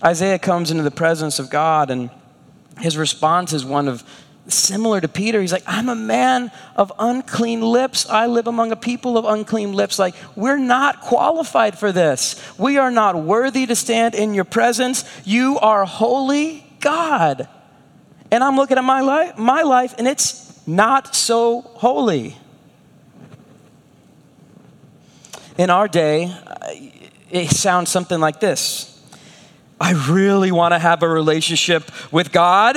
Isaiah 0.00 0.38
comes 0.38 0.70
into 0.70 0.84
the 0.84 0.92
presence 0.92 1.40
of 1.40 1.50
God, 1.50 1.90
and 1.90 2.10
his 2.78 2.96
response 2.96 3.52
is 3.52 3.64
one 3.64 3.88
of 3.88 4.04
similar 4.46 5.00
to 5.00 5.08
Peter. 5.08 5.40
He's 5.40 5.50
like, 5.52 5.64
I'm 5.66 5.88
a 5.88 5.96
man 5.96 6.52
of 6.76 6.92
unclean 7.00 7.62
lips. 7.62 8.08
I 8.08 8.28
live 8.28 8.46
among 8.46 8.70
a 8.70 8.76
people 8.76 9.18
of 9.18 9.24
unclean 9.24 9.72
lips. 9.72 9.98
Like, 9.98 10.14
we're 10.36 10.56
not 10.56 11.00
qualified 11.00 11.76
for 11.76 11.90
this. 11.90 12.40
We 12.56 12.78
are 12.78 12.92
not 12.92 13.16
worthy 13.16 13.66
to 13.66 13.74
stand 13.74 14.14
in 14.14 14.34
your 14.34 14.44
presence. 14.44 15.04
You 15.24 15.58
are 15.58 15.84
holy 15.84 16.64
God. 16.78 17.48
And 18.30 18.44
I'm 18.44 18.54
looking 18.54 18.78
at 18.78 18.84
my 18.84 19.00
life, 19.00 19.36
my 19.36 19.62
life, 19.62 19.96
and 19.98 20.06
it's 20.06 20.43
not 20.66 21.14
so 21.14 21.60
holy. 21.62 22.36
In 25.56 25.70
our 25.70 25.86
day, 25.86 26.26
uh, 26.46 26.70
it 27.30 27.50
sounds 27.50 27.90
something 27.90 28.18
like 28.18 28.40
this. 28.40 28.90
I 29.80 29.92
really 30.08 30.52
want 30.52 30.72
to 30.72 30.78
have 30.78 31.02
a 31.02 31.08
relationship 31.08 31.90
with 32.12 32.32
God 32.32 32.76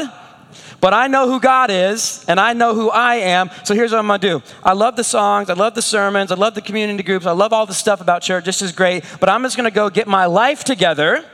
but 0.79 0.93
I 0.93 1.07
know 1.07 1.27
who 1.27 1.39
God 1.39 1.71
is 1.71 2.23
and 2.27 2.39
I 2.39 2.53
know 2.53 2.75
who 2.75 2.89
I 2.89 3.15
am. 3.15 3.49
So 3.63 3.73
here's 3.73 3.91
what 3.91 3.99
I'm 3.99 4.07
going 4.07 4.19
to 4.19 4.27
do. 4.39 4.43
I 4.63 4.73
love 4.73 4.95
the 4.95 5.03
songs, 5.03 5.49
I 5.49 5.53
love 5.53 5.75
the 5.75 5.81
sermons, 5.81 6.31
I 6.31 6.35
love 6.35 6.53
the 6.53 6.61
community 6.61 7.03
groups, 7.03 7.25
I 7.25 7.31
love 7.31 7.53
all 7.53 7.65
the 7.65 7.73
stuff 7.73 8.01
about 8.01 8.21
church. 8.21 8.45
This 8.45 8.61
is 8.61 8.71
great. 8.71 9.03
But 9.19 9.29
I'm 9.29 9.43
just 9.43 9.57
going 9.57 9.69
to 9.69 9.73
go 9.73 9.89
get 9.89 10.07
my 10.07 10.25
life 10.25 10.63
together, 10.63 11.25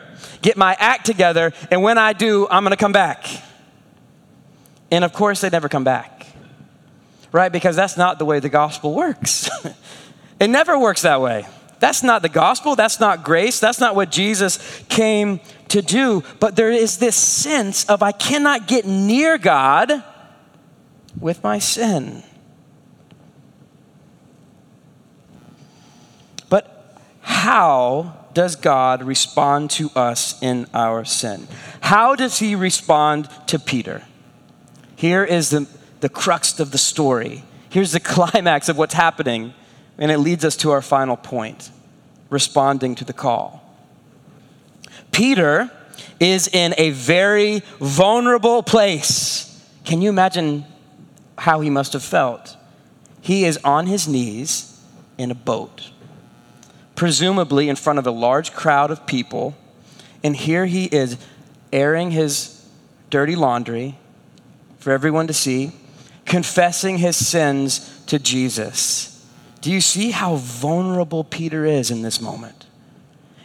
get 0.41 0.55
my 0.55 0.75
act 0.79 1.05
together, 1.05 1.51
and 1.69 1.83
when 1.83 1.97
I 1.97 2.13
do, 2.13 2.47
I'm 2.49 2.63
going 2.63 2.71
to 2.71 2.77
come 2.77 2.93
back. 2.93 3.27
And 4.91 5.03
of 5.03 5.11
course, 5.11 5.41
they 5.41 5.49
never 5.49 5.67
come 5.67 5.83
back. 5.83 6.12
Right? 7.33 7.51
Because 7.51 7.75
that's 7.75 7.97
not 7.97 8.19
the 8.19 8.25
way 8.25 8.39
the 8.39 8.47
gospel 8.47 8.93
works. 8.93 9.49
it 10.39 10.47
never 10.47 10.79
works 10.79 11.01
that 11.01 11.19
way. 11.19 11.45
That's 11.79 12.01
not 12.01 12.21
the 12.21 12.29
gospel. 12.29 12.77
That's 12.77 13.01
not 13.01 13.25
grace. 13.25 13.59
That's 13.59 13.81
not 13.81 13.93
what 13.93 14.09
Jesus 14.09 14.81
came 14.87 15.41
to 15.67 15.81
do. 15.81 16.23
But 16.39 16.55
there 16.55 16.71
is 16.71 16.99
this 16.99 17.17
sense 17.17 17.83
of 17.89 18.01
I 18.01 18.13
cannot 18.13 18.69
get 18.69 18.85
near 18.85 19.37
God 19.37 20.01
with 21.19 21.43
my 21.43 21.59
sin. 21.59 22.23
But 26.49 27.01
how 27.21 28.27
does 28.33 28.55
God 28.55 29.03
respond 29.03 29.71
to 29.71 29.89
us 29.95 30.41
in 30.41 30.67
our 30.73 31.03
sin? 31.03 31.47
How 31.81 32.15
does 32.15 32.39
he 32.39 32.55
respond 32.55 33.27
to 33.47 33.59
Peter? 33.59 34.03
Here 34.95 35.23
is 35.23 35.49
the, 35.49 35.67
the 36.03 36.09
crux 36.09 36.59
of 36.59 36.71
the 36.71 36.77
story. 36.77 37.45
Here's 37.69 37.93
the 37.93 37.99
climax 38.13 38.67
of 38.67 38.77
what's 38.77 38.93
happening, 38.93 39.53
and 39.97 40.11
it 40.11 40.17
leads 40.17 40.43
us 40.43 40.57
to 40.57 40.71
our 40.71 40.81
final 40.81 41.15
point 41.15 41.71
responding 42.29 42.93
to 42.95 43.05
the 43.05 43.13
call. 43.13 43.63
Peter 45.13 45.71
is 46.19 46.49
in 46.49 46.75
a 46.77 46.89
very 46.89 47.61
vulnerable 47.79 48.63
place. 48.63 49.65
Can 49.85 50.01
you 50.01 50.09
imagine 50.09 50.65
how 51.37 51.61
he 51.61 51.69
must 51.69 51.93
have 51.93 52.03
felt? 52.03 52.57
He 53.21 53.45
is 53.45 53.57
on 53.63 53.87
his 53.87 54.05
knees 54.05 54.81
in 55.17 55.31
a 55.31 55.35
boat, 55.35 55.91
presumably 56.95 57.69
in 57.69 57.77
front 57.77 57.97
of 57.97 58.05
a 58.05 58.11
large 58.11 58.51
crowd 58.51 58.91
of 58.91 59.05
people, 59.05 59.55
and 60.21 60.35
here 60.35 60.65
he 60.65 60.85
is 60.85 61.17
airing 61.71 62.11
his 62.11 62.67
dirty 63.09 63.37
laundry 63.37 63.97
for 64.79 64.91
everyone 64.91 65.27
to 65.27 65.33
see, 65.33 65.71
confessing 66.25 66.97
his 66.97 67.15
sins 67.15 68.03
to 68.07 68.19
Jesus. 68.19 69.09
Do 69.61 69.71
you 69.71 69.81
see 69.81 70.11
how 70.11 70.35
vulnerable 70.35 71.23
Peter 71.23 71.65
is 71.65 71.89
in 71.91 72.01
this 72.01 72.19
moment? 72.19 72.65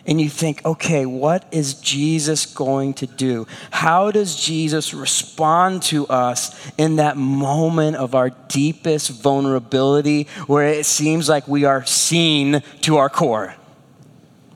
And 0.04 0.18
you 0.18 0.30
think, 0.30 0.64
okay, 0.64 1.04
what 1.04 1.44
is 1.52 1.74
Jesus 1.74 2.46
going 2.46 2.94
to 2.94 3.06
do? 3.06 3.46
How 3.70 4.10
does 4.10 4.42
Jesus 4.42 4.94
respond 4.94 5.82
to 5.84 6.06
us 6.06 6.72
in 6.78 6.96
that 6.96 7.18
moment 7.18 7.96
of 7.96 8.14
our 8.14 8.30
deepest 8.30 9.10
vulnerability 9.22 10.26
where 10.46 10.66
it 10.66 10.86
seems 10.86 11.28
like 11.28 11.46
we 11.46 11.64
are 11.64 11.84
seen 11.84 12.62
to 12.80 12.96
our 12.96 13.10
core? 13.10 13.54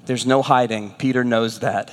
There's 0.07 0.25
no 0.25 0.41
hiding. 0.41 0.93
Peter 0.93 1.23
knows 1.23 1.61
that. 1.61 1.93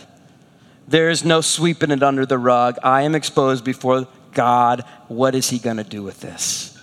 There 0.88 1.10
is 1.10 1.26
no 1.26 1.42
sweeping 1.42 1.92
it 1.92 2.02
under 2.02 2.26
the 2.26 2.38
rug. 2.38 2.78
I 2.82 3.02
am 3.02 3.14
exposed 3.14 3.66
before 3.66 4.08
God. 4.40 4.86
What 5.10 5.36
is 5.36 5.50
he 5.50 5.60
going 5.60 5.76
to 5.76 5.84
do 5.84 6.02
with 6.02 6.22
this? 6.22 6.80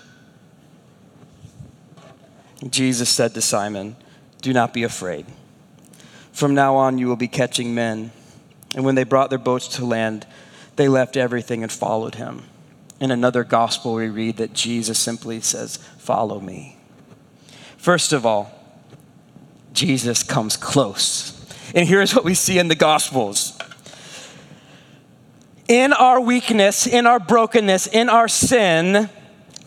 Jesus 2.68 3.08
said 3.08 3.32
to 3.32 3.40
Simon, 3.40 3.96
Do 4.42 4.52
not 4.52 4.74
be 4.74 4.82
afraid. 4.82 5.24
From 6.32 6.54
now 6.54 6.76
on, 6.76 6.98
you 6.98 7.06
will 7.06 7.16
be 7.16 7.28
catching 7.28 7.74
men. 7.74 8.10
And 8.74 8.84
when 8.84 8.94
they 8.94 9.04
brought 9.04 9.30
their 9.30 9.38
boats 9.38 9.68
to 9.68 9.86
land, 9.86 10.26
they 10.76 10.86
left 10.86 11.16
everything 11.16 11.62
and 11.62 11.72
followed 11.72 12.16
him. 12.16 12.42
In 13.00 13.10
another 13.10 13.42
gospel, 13.42 13.94
we 13.94 14.08
read 14.08 14.36
that 14.36 14.52
Jesus 14.52 14.98
simply 14.98 15.40
says, 15.40 15.78
Follow 15.96 16.40
me. 16.40 16.76
First 17.78 18.12
of 18.12 18.26
all, 18.26 18.52
Jesus 19.72 20.22
comes 20.22 20.58
close. 20.58 21.32
And 21.74 21.88
here's 21.88 22.14
what 22.14 22.22
we 22.22 22.34
see 22.34 22.58
in 22.58 22.68
the 22.68 22.74
gospels 22.74 23.55
in 25.68 25.92
our 25.92 26.20
weakness, 26.20 26.86
in 26.86 27.06
our 27.06 27.18
brokenness, 27.18 27.86
in 27.86 28.08
our 28.08 28.28
sin, 28.28 29.10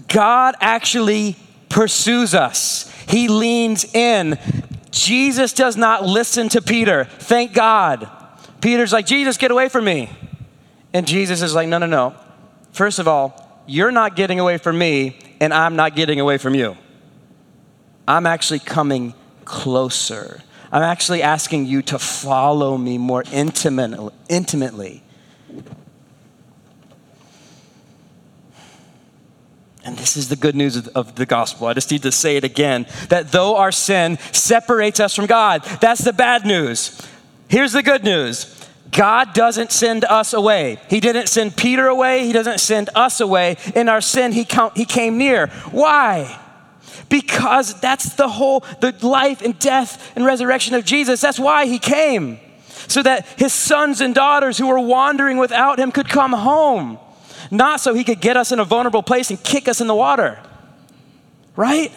God 0.07 0.55
actually 0.59 1.35
pursues 1.69 2.33
us. 2.33 2.91
He 3.07 3.27
leans 3.27 3.85
in. 3.93 4.38
Jesus 4.91 5.53
does 5.53 5.77
not 5.77 6.05
listen 6.05 6.49
to 6.49 6.62
Peter. 6.62 7.05
Thank 7.05 7.53
God. 7.53 8.09
Peter's 8.62 8.91
like, 8.91 9.05
Jesus, 9.05 9.38
get 9.38 9.51
away 9.51 9.69
from 9.69 9.85
me. 9.85 10.09
And 10.93 11.07
Jesus 11.07 11.41
is 11.41 11.53
like, 11.53 11.67
no, 11.67 11.77
no, 11.77 11.85
no. 11.85 12.15
First 12.71 12.99
of 12.99 13.07
all, 13.07 13.63
you're 13.67 13.91
not 13.91 14.15
getting 14.15 14.39
away 14.39 14.57
from 14.57 14.77
me, 14.77 15.19
and 15.39 15.53
I'm 15.53 15.75
not 15.75 15.95
getting 15.95 16.19
away 16.19 16.38
from 16.38 16.55
you. 16.55 16.75
I'm 18.07 18.25
actually 18.25 18.59
coming 18.59 19.13
closer. 19.45 20.41
I'm 20.71 20.81
actually 20.81 21.21
asking 21.21 21.67
you 21.67 21.83
to 21.83 21.99
follow 21.99 22.77
me 22.77 22.97
more 22.97 23.23
intimate, 23.31 24.12
intimately. 24.27 25.03
And 29.89 29.97
this 29.97 30.15
is 30.15 30.30
the 30.30 30.36
good 30.36 30.56
news 30.56 30.88
of, 30.89 31.15
the 31.15 31.25
gospel. 31.25 31.65
I 31.65 31.73
just 31.73 31.89
need 31.89 32.04
to 32.04 32.12
say 32.12 32.38
it 32.38 32.43
again 32.43 32.86
that 33.08 33.32
though 33.32 33.56
our 33.56 33.71
sin 33.71 34.19
separates 34.32 34.99
us 34.99 35.15
from 35.15 35.25
God, 35.25 35.63
that's 35.82 36.04
the 36.04 36.13
bad 36.13 36.45
news. 36.45 37.02
Here's 37.47 37.73
the 37.73 37.82
good 37.82 38.04
news 38.04 38.56
God 38.91 39.34
doesn't 39.34 39.71
send 39.71 40.06
us 40.06 40.34
away. 40.34 40.78
He 40.91 40.99
didn't 40.99 41.25
send 41.25 41.58
Peter 41.58 41.88
away. 41.88 42.28
He 42.28 42.34
doesn't 42.34 42.60
send 42.60 42.91
us 42.93 43.19
away. 43.19 43.58
In 43.73 43.89
our 43.89 43.99
sin, 43.99 44.32
he, 44.32 44.45
count, 44.45 44.78
he 44.78 44.86
came 44.86 45.17
near. 45.17 45.47
Why? 45.71 46.39
Because 47.10 47.82
that's 47.82 48.13
the 48.13 48.28
whole, 48.28 48.60
the 48.82 48.95
life 49.02 49.41
and 49.41 49.58
death 49.58 50.15
and 50.15 50.23
resurrection 50.23 50.75
of 50.75 50.86
Jesus. 50.86 51.19
That's 51.19 51.39
why 51.39 51.65
he 51.65 51.80
came. 51.80 52.39
So 52.88 53.02
that 53.02 53.25
his 53.39 53.54
sons 53.54 54.02
and 54.02 54.13
daughters 54.13 54.60
who 54.60 54.67
were 54.67 54.80
wandering 54.80 55.38
without 55.38 55.80
him 55.80 55.91
could 55.91 56.10
come 56.10 56.34
home. 56.34 56.99
Not 57.51 57.79
so 57.79 57.93
he 57.93 58.03
could 58.03 58.21
get 58.21 58.38
us 58.38 58.51
in 58.51 58.59
a 58.59 58.65
vulnerable 58.65 59.03
place 59.03 59.29
and 59.29 59.43
kick 59.43 59.67
us 59.67 59.81
in 59.81 59.88
the 59.88 59.95
water. 59.95 60.39
Right? 61.55 61.91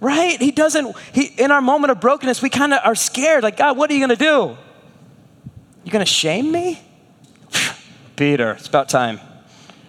Right? 0.00 0.40
He 0.40 0.50
doesn't, 0.50 0.96
he, 1.12 1.26
in 1.38 1.50
our 1.50 1.60
moment 1.60 1.90
of 1.92 2.00
brokenness, 2.00 2.42
we 2.42 2.50
kind 2.50 2.74
of 2.74 2.80
are 2.84 2.94
scared. 2.94 3.42
Like, 3.42 3.56
God, 3.56 3.76
what 3.76 3.90
are 3.90 3.94
you 3.94 4.00
going 4.00 4.16
to 4.16 4.24
do? 4.24 4.56
You 5.84 5.92
going 5.92 6.04
to 6.04 6.10
shame 6.10 6.50
me? 6.50 6.82
Peter, 8.16 8.52
it's 8.52 8.66
about 8.66 8.88
time. 8.88 9.20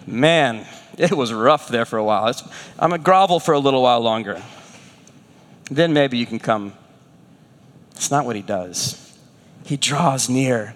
Man, 0.05 0.65
it 0.97 1.11
was 1.11 1.33
rough 1.33 1.67
there 1.67 1.85
for 1.85 1.97
a 1.97 2.03
while. 2.03 2.27
It's, 2.27 2.43
I'm 2.79 2.89
going 2.89 3.01
to 3.01 3.05
grovel 3.05 3.39
for 3.39 3.53
a 3.53 3.59
little 3.59 3.81
while 3.81 4.01
longer. 4.01 4.41
Then 5.71 5.93
maybe 5.93 6.17
you 6.17 6.25
can 6.25 6.39
come. 6.39 6.73
It's 7.91 8.11
not 8.11 8.25
what 8.25 8.35
he 8.35 8.41
does. 8.41 9.01
He 9.65 9.77
draws 9.77 10.29
near. 10.29 10.75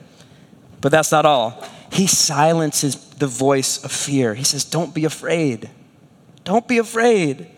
But 0.81 0.91
that's 0.91 1.11
not 1.11 1.25
all. 1.25 1.63
He 1.99 2.07
silences 2.07 2.95
the 2.95 3.27
voice 3.27 3.83
of 3.83 3.91
fear. 3.91 4.33
He 4.33 4.45
says, 4.45 4.63
Don't 4.63 4.93
be 4.93 5.03
afraid. 5.03 5.69
Don't 6.45 6.65
be 6.65 6.77
afraid. 6.77 7.49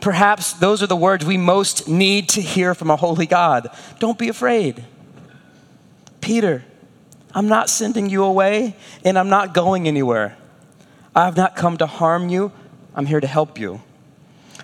Perhaps 0.00 0.52
those 0.52 0.84
are 0.84 0.86
the 0.86 0.94
words 0.94 1.26
we 1.26 1.36
most 1.36 1.88
need 1.88 2.28
to 2.28 2.40
hear 2.40 2.76
from 2.76 2.90
a 2.90 2.96
holy 2.96 3.26
God. 3.26 3.68
Don't 3.98 4.16
be 4.16 4.28
afraid. 4.28 4.84
Peter, 6.20 6.64
I'm 7.34 7.48
not 7.48 7.68
sending 7.68 8.08
you 8.08 8.22
away 8.22 8.76
and 9.04 9.18
I'm 9.18 9.30
not 9.30 9.52
going 9.52 9.88
anywhere. 9.88 10.36
I 11.12 11.24
have 11.24 11.36
not 11.36 11.56
come 11.56 11.76
to 11.78 11.86
harm 11.86 12.28
you, 12.28 12.52
I'm 12.94 13.06
here 13.06 13.18
to 13.18 13.26
help 13.26 13.58
you. 13.58 13.82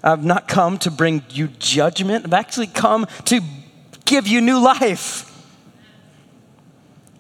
I've 0.01 0.25
not 0.25 0.47
come 0.47 0.79
to 0.79 0.93
bring 0.93 1.25
you 1.31 1.49
judgment, 1.49 2.25
I've 2.25 2.35
actually 2.35 2.69
come 2.69 3.09
to 3.25 3.41
give 4.05 4.29
you 4.29 4.41
new 4.41 4.61
life. 4.61 5.34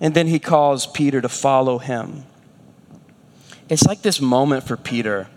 And 0.04 0.12
then 0.12 0.26
he 0.26 0.38
calls 0.38 0.86
Peter 0.86 1.22
to 1.22 1.30
follow 1.30 1.78
him. 1.78 2.24
It's 3.70 3.86
like 3.86 4.02
this 4.02 4.20
moment 4.20 4.64
for 4.64 4.76
Peter. 4.76 5.28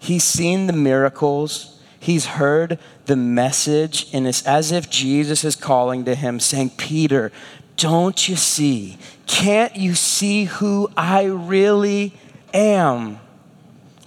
He's 0.00 0.24
seen 0.24 0.66
the 0.66 0.72
miracles, 0.72 1.80
he's 2.00 2.26
heard 2.26 2.80
the 3.06 3.14
message, 3.14 4.12
and 4.12 4.26
it's 4.26 4.44
as 4.44 4.72
if 4.72 4.90
Jesus 4.90 5.44
is 5.44 5.54
calling 5.54 6.04
to 6.06 6.16
him, 6.16 6.40
saying, 6.40 6.70
Peter, 6.70 7.30
don't 7.76 8.28
you 8.28 8.34
see? 8.34 8.98
Can't 9.28 9.76
you 9.76 9.94
see 9.94 10.46
who 10.46 10.90
I 10.96 11.26
really 11.26 12.12
am? 12.52 13.20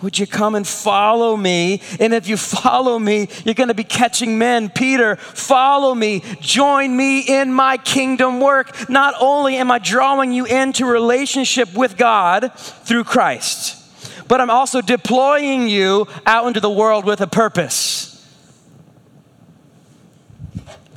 Would 0.04 0.20
you 0.20 0.28
come 0.28 0.54
and 0.54 0.68
follow 0.68 1.38
me? 1.38 1.82
And 1.98 2.14
if 2.14 2.28
you 2.28 2.36
follow 2.36 3.00
me, 3.00 3.30
you're 3.46 3.54
going 3.54 3.70
to 3.70 3.74
be 3.74 3.86
catching 3.86 4.38
men. 4.38 4.70
Peter, 4.70 5.16
follow 5.16 5.96
me. 5.96 6.22
Join 6.42 6.98
me 6.98 7.22
in 7.22 7.54
my 7.54 7.78
kingdom 7.78 8.42
work. 8.42 8.90
Not 8.90 9.16
only 9.22 9.56
am 9.56 9.72
I 9.72 9.80
drawing 9.80 10.34
you 10.34 10.44
into 10.44 10.86
relationship 10.86 11.74
with 11.74 11.96
God 11.96 12.52
through 12.54 13.06
Christ, 13.06 13.82
but 14.28 14.42
I'm 14.42 14.50
also 14.50 14.82
deploying 14.82 15.70
you 15.70 16.06
out 16.26 16.48
into 16.48 16.60
the 16.60 16.70
world 16.70 17.06
with 17.06 17.22
a 17.22 17.28
purpose. 17.28 18.10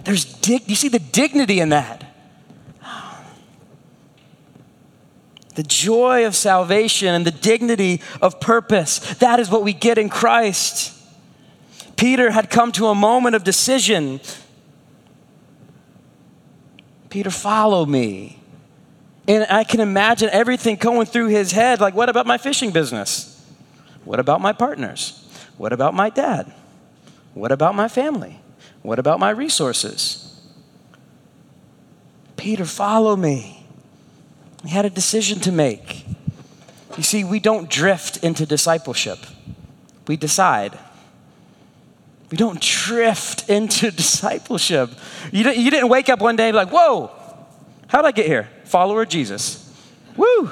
There's 0.03 0.25
dig- 0.25 0.69
you 0.69 0.75
see 0.75 0.89
the 0.89 0.99
dignity 0.99 1.61
in 1.61 1.69
that. 1.69 2.06
The 5.57 5.63
joy 5.63 6.27
of 6.27 6.37
salvation 6.37 7.09
and 7.09 7.27
the 7.27 7.31
dignity 7.31 8.01
of 8.23 8.39
purpose. 8.41 8.99
That 9.17 9.41
is 9.41 9.51
what 9.51 9.63
we 9.63 9.73
get 9.73 9.99
in 9.99 10.09
Christ. 10.09 10.93
Peter 11.97 12.31
had 12.31 12.51
come 12.51 12.73
to 12.73 12.87
a 12.87 12.95
moment 12.95 13.35
of 13.35 13.43
decision. 13.43 14.21
Peter, 17.09 17.31
follow 17.31 17.85
me. 17.87 18.39
And 19.27 19.47
I 19.51 19.65
can 19.65 19.81
imagine 19.81 20.29
everything 20.31 20.77
going 20.77 21.07
through 21.07 21.29
his 21.29 21.53
head 21.53 21.81
like, 21.81 21.95
what 21.95 22.09
about 22.09 22.27
my 22.27 22.39
fishing 22.39 22.71
business? 22.71 23.33
What 24.05 24.21
about 24.21 24.41
my 24.41 24.53
partners? 24.53 25.25
What 25.57 25.73
about 25.73 25.95
my 25.95 26.11
dad? 26.11 26.53
What 27.35 27.51
about 27.51 27.75
my 27.75 27.89
family? 27.89 28.41
What 28.83 28.99
about 28.99 29.19
my 29.19 29.31
resources? 29.31 30.23
Peter, 32.37 32.67
follow 32.67 33.17
me. 33.17 33.56
He 34.67 34.73
had 34.73 34.85
a 34.85 34.91
decision 34.91 35.39
to 35.41 35.53
make. 35.53 36.05
You 36.97 37.03
see, 37.03 37.23
we 37.23 37.39
don't 37.39 37.71
drift 37.71 38.19
into 38.19 38.47
discipleship, 38.47 39.19
we 40.07 40.17
decide. 40.17 40.79
We 42.29 42.37
don't 42.37 42.61
drift 42.61 43.49
into 43.49 43.91
discipleship. 43.93 44.91
You 45.31 45.45
didn't, 45.45 45.63
you 45.63 45.71
didn't 45.71 45.89
wake 45.89 46.09
up 46.09 46.21
one 46.21 46.35
day 46.35 46.51
like, 46.51 46.71
whoa, 46.71 47.13
how'd 47.87 48.05
I 48.05 48.11
get 48.11 48.27
here? 48.27 48.49
Follower 48.65 49.03
of 49.03 49.09
Jesus. 49.09 49.63
Woo! 50.17 50.51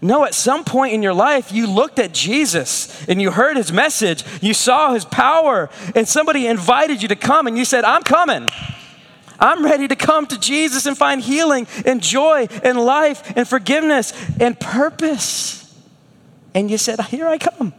No, 0.00 0.24
at 0.24 0.34
some 0.34 0.62
point 0.62 0.92
in 0.92 1.02
your 1.02 1.14
life, 1.14 1.50
you 1.50 1.66
looked 1.66 1.98
at 1.98 2.12
Jesus 2.12 3.04
and 3.08 3.20
you 3.20 3.32
heard 3.32 3.56
his 3.56 3.72
message, 3.72 4.22
you 4.40 4.54
saw 4.54 4.92
his 4.92 5.04
power, 5.04 5.70
and 5.96 6.06
somebody 6.06 6.46
invited 6.46 7.02
you 7.02 7.08
to 7.08 7.16
come, 7.16 7.48
and 7.48 7.58
you 7.58 7.64
said, 7.64 7.82
I'm 7.82 8.02
coming. 8.02 8.46
I'm 9.38 9.64
ready 9.64 9.88
to 9.88 9.96
come 9.96 10.26
to 10.26 10.38
Jesus 10.38 10.86
and 10.86 10.96
find 10.96 11.20
healing 11.20 11.66
and 11.84 12.02
joy 12.02 12.46
and 12.62 12.78
life 12.78 13.36
and 13.36 13.46
forgiveness 13.46 14.12
and 14.40 14.58
purpose. 14.58 15.62
And 16.54 16.70
you 16.70 16.78
said, 16.78 17.00
Here 17.00 17.26
I 17.26 17.38
come. 17.38 17.74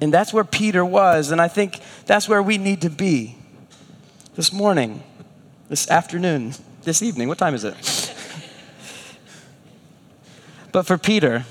And 0.00 0.14
that's 0.14 0.32
where 0.32 0.44
Peter 0.44 0.84
was. 0.84 1.30
And 1.30 1.40
I 1.40 1.48
think 1.48 1.80
that's 2.06 2.28
where 2.28 2.42
we 2.42 2.56
need 2.56 2.82
to 2.82 2.90
be 2.90 3.36
this 4.36 4.52
morning, 4.52 5.02
this 5.68 5.90
afternoon, 5.90 6.54
this 6.82 7.02
evening. 7.02 7.28
What 7.28 7.38
time 7.38 7.54
is 7.54 7.64
it? 7.64 7.74
but 10.72 10.86
for 10.86 10.96
Peter, 10.96 11.44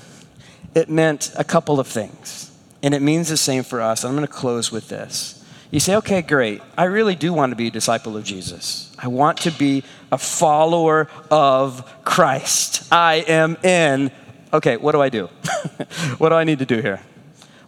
it 0.74 0.88
meant 0.88 1.32
a 1.36 1.44
couple 1.44 1.78
of 1.78 1.86
things. 1.86 2.50
And 2.82 2.94
it 2.94 3.02
means 3.02 3.28
the 3.28 3.36
same 3.36 3.64
for 3.64 3.80
us. 3.80 4.04
I'm 4.04 4.14
going 4.14 4.26
to 4.26 4.32
close 4.32 4.72
with 4.72 4.88
this. 4.88 5.37
You 5.70 5.80
say, 5.80 5.96
okay, 5.96 6.22
great. 6.22 6.62
I 6.78 6.84
really 6.84 7.14
do 7.14 7.32
want 7.32 7.50
to 7.50 7.56
be 7.56 7.66
a 7.66 7.70
disciple 7.70 8.16
of 8.16 8.24
Jesus. 8.24 8.90
I 8.98 9.08
want 9.08 9.38
to 9.38 9.50
be 9.50 9.84
a 10.10 10.16
follower 10.16 11.08
of 11.30 12.04
Christ. 12.04 12.90
I 12.90 13.16
am 13.28 13.56
in. 13.62 14.10
Okay, 14.52 14.78
what 14.78 14.92
do 14.92 15.02
I 15.02 15.10
do? 15.10 15.26
what 16.18 16.30
do 16.30 16.34
I 16.34 16.44
need 16.44 16.60
to 16.60 16.66
do 16.66 16.80
here? 16.80 17.02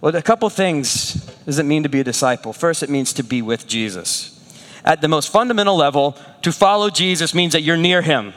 Well, 0.01 0.17
a 0.17 0.23
couple 0.23 0.49
things 0.49 1.13
does 1.45 1.59
it 1.59 1.65
mean 1.65 1.83
to 1.83 1.91
be 1.91 2.01
a 2.01 2.05
disciple. 2.05 2.55
First, 2.55 2.83
it 2.83 2.89
means 2.89 3.13
to 3.15 3.23
be 3.23 3.43
with 3.43 3.67
Jesus. 3.67 4.37
At 4.83 5.03
the 5.03 5.09
most 5.09 5.31
fundamental 5.31 5.77
level, 5.77 6.17
to 6.41 6.53
follow 6.53 6.89
Jesus 6.89 7.35
means 7.35 7.53
that 7.53 7.61
you're 7.61 7.77
near 7.77 8.01
him. 8.01 8.33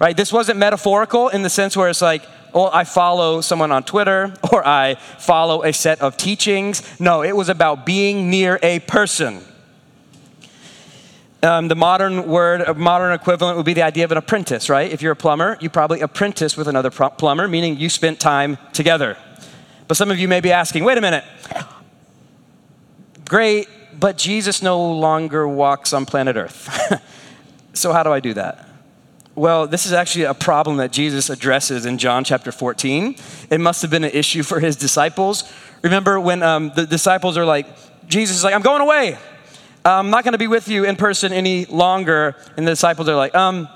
Right? 0.00 0.16
This 0.16 0.32
wasn't 0.32 0.58
metaphorical 0.58 1.28
in 1.28 1.42
the 1.42 1.50
sense 1.50 1.76
where 1.76 1.88
it's 1.88 2.02
like, 2.02 2.24
or 2.52 2.74
I 2.74 2.84
follow 2.84 3.40
someone 3.40 3.72
on 3.72 3.82
Twitter, 3.82 4.32
or 4.52 4.66
I 4.66 4.94
follow 5.18 5.62
a 5.62 5.72
set 5.72 6.00
of 6.00 6.16
teachings. 6.16 6.82
No, 7.00 7.22
it 7.22 7.36
was 7.36 7.48
about 7.48 7.86
being 7.86 8.30
near 8.30 8.58
a 8.62 8.80
person. 8.80 9.42
Um, 11.40 11.68
the 11.68 11.76
modern 11.76 12.26
word, 12.26 12.62
a 12.62 12.74
modern 12.74 13.12
equivalent 13.12 13.56
would 13.56 13.66
be 13.66 13.74
the 13.74 13.82
idea 13.82 14.04
of 14.04 14.10
an 14.10 14.18
apprentice, 14.18 14.68
right? 14.68 14.90
If 14.90 15.02
you're 15.02 15.12
a 15.12 15.16
plumber, 15.16 15.56
you 15.60 15.70
probably 15.70 16.00
apprentice 16.00 16.56
with 16.56 16.66
another 16.66 16.90
plumber, 16.90 17.46
meaning 17.46 17.76
you 17.76 17.88
spent 17.88 18.18
time 18.18 18.58
together. 18.72 19.16
But 19.86 19.96
some 19.96 20.10
of 20.10 20.18
you 20.18 20.26
may 20.26 20.40
be 20.40 20.50
asking, 20.50 20.82
wait 20.82 20.98
a 20.98 21.00
minute. 21.00 21.24
Great, 23.24 23.68
but 23.98 24.18
Jesus 24.18 24.62
no 24.62 24.92
longer 24.92 25.46
walks 25.46 25.92
on 25.92 26.06
planet 26.06 26.36
Earth. 26.36 27.02
so, 27.72 27.92
how 27.92 28.02
do 28.02 28.12
I 28.12 28.20
do 28.20 28.34
that? 28.34 28.67
Well, 29.38 29.68
this 29.68 29.86
is 29.86 29.92
actually 29.92 30.24
a 30.24 30.34
problem 30.34 30.78
that 30.78 30.90
Jesus 30.90 31.30
addresses 31.30 31.86
in 31.86 31.98
John 31.98 32.24
chapter 32.24 32.50
14. 32.50 33.14
It 33.50 33.60
must 33.60 33.82
have 33.82 33.90
been 33.90 34.02
an 34.02 34.10
issue 34.10 34.42
for 34.42 34.58
his 34.58 34.74
disciples. 34.74 35.48
Remember 35.82 36.18
when 36.18 36.42
um, 36.42 36.72
the 36.74 36.84
disciples 36.84 37.36
are 37.36 37.44
like, 37.44 37.68
Jesus 38.08 38.36
is 38.36 38.42
like, 38.42 38.52
I'm 38.52 38.62
going 38.62 38.82
away. 38.82 39.16
I'm 39.84 40.10
not 40.10 40.24
going 40.24 40.32
to 40.32 40.38
be 40.38 40.48
with 40.48 40.66
you 40.66 40.84
in 40.84 40.96
person 40.96 41.32
any 41.32 41.66
longer. 41.66 42.34
And 42.56 42.66
the 42.66 42.72
disciples 42.72 43.08
are 43.08 43.14
like, 43.14 43.36
um, 43.36 43.68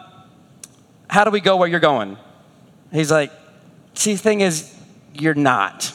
how 1.09 1.23
do 1.23 1.31
we 1.31 1.39
go 1.39 1.57
where 1.57 1.69
you're 1.69 1.79
going? 1.79 2.19
He's 2.91 3.13
like, 3.13 3.31
see, 3.95 4.15
the 4.15 4.19
thing 4.19 4.41
is, 4.41 4.77
you're 5.15 5.35
not. 5.35 5.93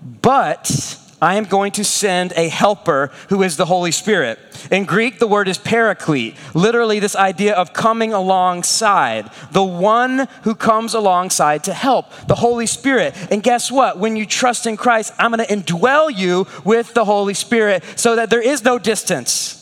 But 0.00 0.70
I 1.20 1.34
am 1.34 1.44
going 1.44 1.72
to 1.72 1.84
send 1.84 2.32
a 2.36 2.48
helper 2.48 3.10
who 3.28 3.42
is 3.42 3.56
the 3.56 3.64
Holy 3.64 3.90
Spirit. 3.90 4.38
In 4.70 4.84
Greek, 4.84 5.18
the 5.18 5.26
word 5.26 5.48
is 5.48 5.58
paraclete, 5.58 6.36
literally, 6.54 7.00
this 7.00 7.16
idea 7.16 7.54
of 7.54 7.72
coming 7.72 8.12
alongside, 8.12 9.28
the 9.50 9.64
one 9.64 10.28
who 10.42 10.54
comes 10.54 10.94
alongside 10.94 11.64
to 11.64 11.74
help, 11.74 12.12
the 12.28 12.36
Holy 12.36 12.66
Spirit. 12.66 13.16
And 13.32 13.42
guess 13.42 13.70
what? 13.70 13.98
When 13.98 14.14
you 14.14 14.26
trust 14.26 14.66
in 14.66 14.76
Christ, 14.76 15.12
I'm 15.18 15.32
going 15.32 15.44
to 15.44 15.52
indwell 15.52 16.16
you 16.16 16.46
with 16.64 16.94
the 16.94 17.04
Holy 17.04 17.34
Spirit 17.34 17.82
so 17.96 18.14
that 18.14 18.30
there 18.30 18.42
is 18.42 18.64
no 18.64 18.78
distance. 18.78 19.54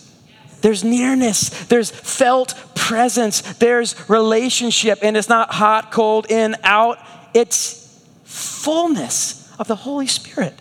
There's 0.61 0.85
nearness, 0.85 1.67
there's 1.67 1.91
felt 1.91 2.55
presence, 2.75 3.41
there's 3.55 3.95
relationship, 4.11 4.99
and 5.03 5.17
it's 5.17 5.29
not 5.29 5.53
hot, 5.55 5.91
cold, 5.91 6.31
in, 6.31 6.57
out. 6.65 6.99
It's 7.33 8.05
fullness 8.25 9.55
of 9.59 9.69
the 9.69 9.77
Holy 9.77 10.07
Spirit. 10.07 10.55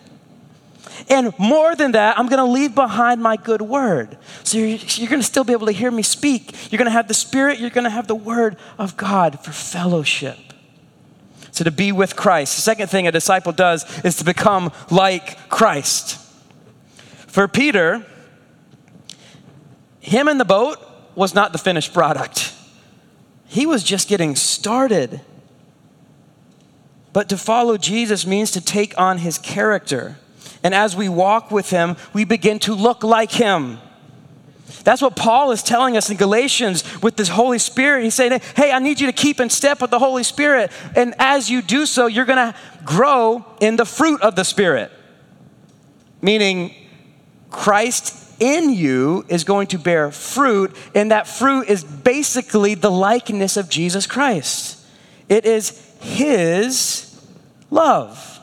And 1.10 1.38
more 1.38 1.75
than 1.75 1.91
that, 1.93 2.17
I'm 2.17 2.27
going 2.27 2.39
to 2.45 2.51
leave 2.51 2.75
behind 2.75 3.21
my 3.21 3.38
good 3.38 3.62
word. 3.62 4.17
So 4.43 4.58
you're, 4.58 4.77
you're 4.77 5.10
going 5.10 5.21
to 5.21 5.25
still 5.25 5.43
be 5.43 5.53
able 5.53 5.67
to 5.67 5.71
hear 5.71 5.91
me 5.91 6.03
speak. 6.03 6.71
You're 6.71 6.77
going 6.77 6.88
to 6.88 6.91
have 6.91 7.08
the 7.08 7.13
Spirit, 7.13 7.60
you're 7.60 7.69
going 7.69 7.84
to 7.84 7.89
have 7.89 8.08
the 8.08 8.15
word 8.15 8.58
of 8.77 8.97
God 8.97 9.39
for 9.43 9.51
fellowship. 9.51 10.38
So 11.51 11.63
to 11.63 11.71
be 11.71 11.91
with 11.91 12.15
Christ. 12.15 12.58
The 12.58 12.62
second 12.62 12.88
thing 12.89 13.08
a 13.08 13.12
disciple 13.12 13.53
does 13.53 14.03
is 14.03 14.17
to 14.17 14.25
become 14.25 14.71
like 14.91 15.49
Christ. 15.49 16.19
For 17.27 17.47
Peter, 17.47 18.05
him 20.01 20.27
in 20.27 20.38
the 20.38 20.45
boat 20.45 20.77
was 21.15 21.34
not 21.34 21.51
the 21.51 21.58
finished 21.58 21.93
product. 21.93 22.53
He 23.47 23.65
was 23.65 23.84
just 23.84 24.10
getting 24.10 24.36
started. 24.36 25.21
But 27.13 27.29
to 27.29 27.38
follow 27.38 27.77
Jesus 27.77 28.27
means 28.27 28.51
to 28.51 28.62
take 28.62 28.97
on 28.99 29.19
his 29.19 29.38
character. 29.38 30.17
And 30.65 30.73
as 30.73 30.95
we 30.95 31.10
walk 31.10 31.51
with 31.51 31.69
him, 31.69 31.95
we 32.12 32.25
begin 32.25 32.58
to 32.62 32.73
look 32.73 33.04
like 33.04 33.32
him. 33.32 33.78
That's 34.84 34.99
what 34.99 35.15
Paul 35.15 35.51
is 35.51 35.62
telling 35.62 35.95
us 35.95 36.10
in 36.10 36.17
Galatians 36.17 37.04
with 37.04 37.17
this 37.17 37.28
Holy 37.28 37.60
Spirit. 37.60 38.04
He's 38.04 38.15
saying, 38.15 38.41
Hey, 38.56 38.71
I 38.71 38.80
need 38.80 38.99
you 38.99 39.06
to 39.06 39.13
keep 39.13 39.39
in 39.39 39.51
step 39.51 39.80
with 39.80 39.91
the 39.91 39.99
Holy 39.99 40.23
Spirit. 40.23 40.71
And 40.95 41.13
as 41.19 41.51
you 41.51 41.62
do 41.62 41.86
so, 41.86 42.08
you're 42.08 42.25
going 42.25 42.51
to 42.51 42.58
grow 42.84 43.45
in 43.62 43.75
the 43.75 43.86
fruit 43.86 44.23
of 44.23 44.36
the 44.36 44.43
Spirit. 44.43 44.91
Meaning, 46.23 46.73
Christ 47.51 48.34
in 48.39 48.71
you 48.71 49.23
is 49.30 49.43
going 49.43 49.67
to 49.67 49.78
bear 49.78 50.10
fruit, 50.10 50.75
and 50.95 51.12
that 51.12 51.28
fruit 51.28 51.69
is 51.69 51.84
basically 51.84 52.73
the 52.73 52.89
likeness 52.89 53.56
of 53.56 53.69
Jesus 53.69 54.08
Christ. 54.08 54.84
It 55.30 55.45
is 55.45 55.80
His 55.99 57.23
love. 57.69 58.35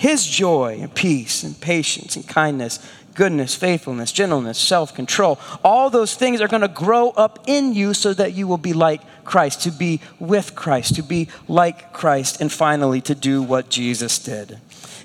His 0.00 0.26
joy 0.26 0.78
and 0.80 0.94
peace 0.94 1.42
and 1.42 1.60
patience 1.60 2.16
and 2.16 2.26
kindness, 2.26 2.78
goodness, 3.14 3.54
faithfulness, 3.54 4.12
gentleness, 4.12 4.56
self 4.56 4.94
control. 4.94 5.38
All 5.62 5.90
those 5.90 6.14
things 6.14 6.40
are 6.40 6.48
going 6.48 6.62
to 6.62 6.68
grow 6.68 7.10
up 7.10 7.40
in 7.46 7.74
you 7.74 7.92
so 7.92 8.14
that 8.14 8.32
you 8.32 8.46
will 8.46 8.56
be 8.56 8.72
like 8.72 9.02
Christ, 9.26 9.60
to 9.64 9.70
be 9.70 10.00
with 10.18 10.54
Christ, 10.54 10.94
to 10.94 11.02
be 11.02 11.28
like 11.48 11.92
Christ, 11.92 12.40
and 12.40 12.50
finally 12.50 13.02
to 13.02 13.14
do 13.14 13.42
what 13.42 13.68
Jesus 13.68 14.18
did. 14.18 14.58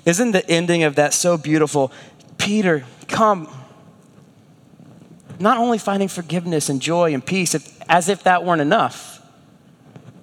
Isn't 0.06 0.32
the 0.32 0.48
ending 0.50 0.82
of 0.82 0.94
that 0.94 1.12
so 1.12 1.36
beautiful? 1.36 1.92
Peter, 2.38 2.86
come. 3.06 3.54
Not 5.38 5.58
only 5.58 5.76
finding 5.76 6.08
forgiveness 6.08 6.70
and 6.70 6.80
joy 6.80 7.12
and 7.12 7.22
peace, 7.22 7.54
if, 7.54 7.82
as 7.86 8.08
if 8.08 8.22
that 8.22 8.46
weren't 8.46 8.62
enough, 8.62 9.20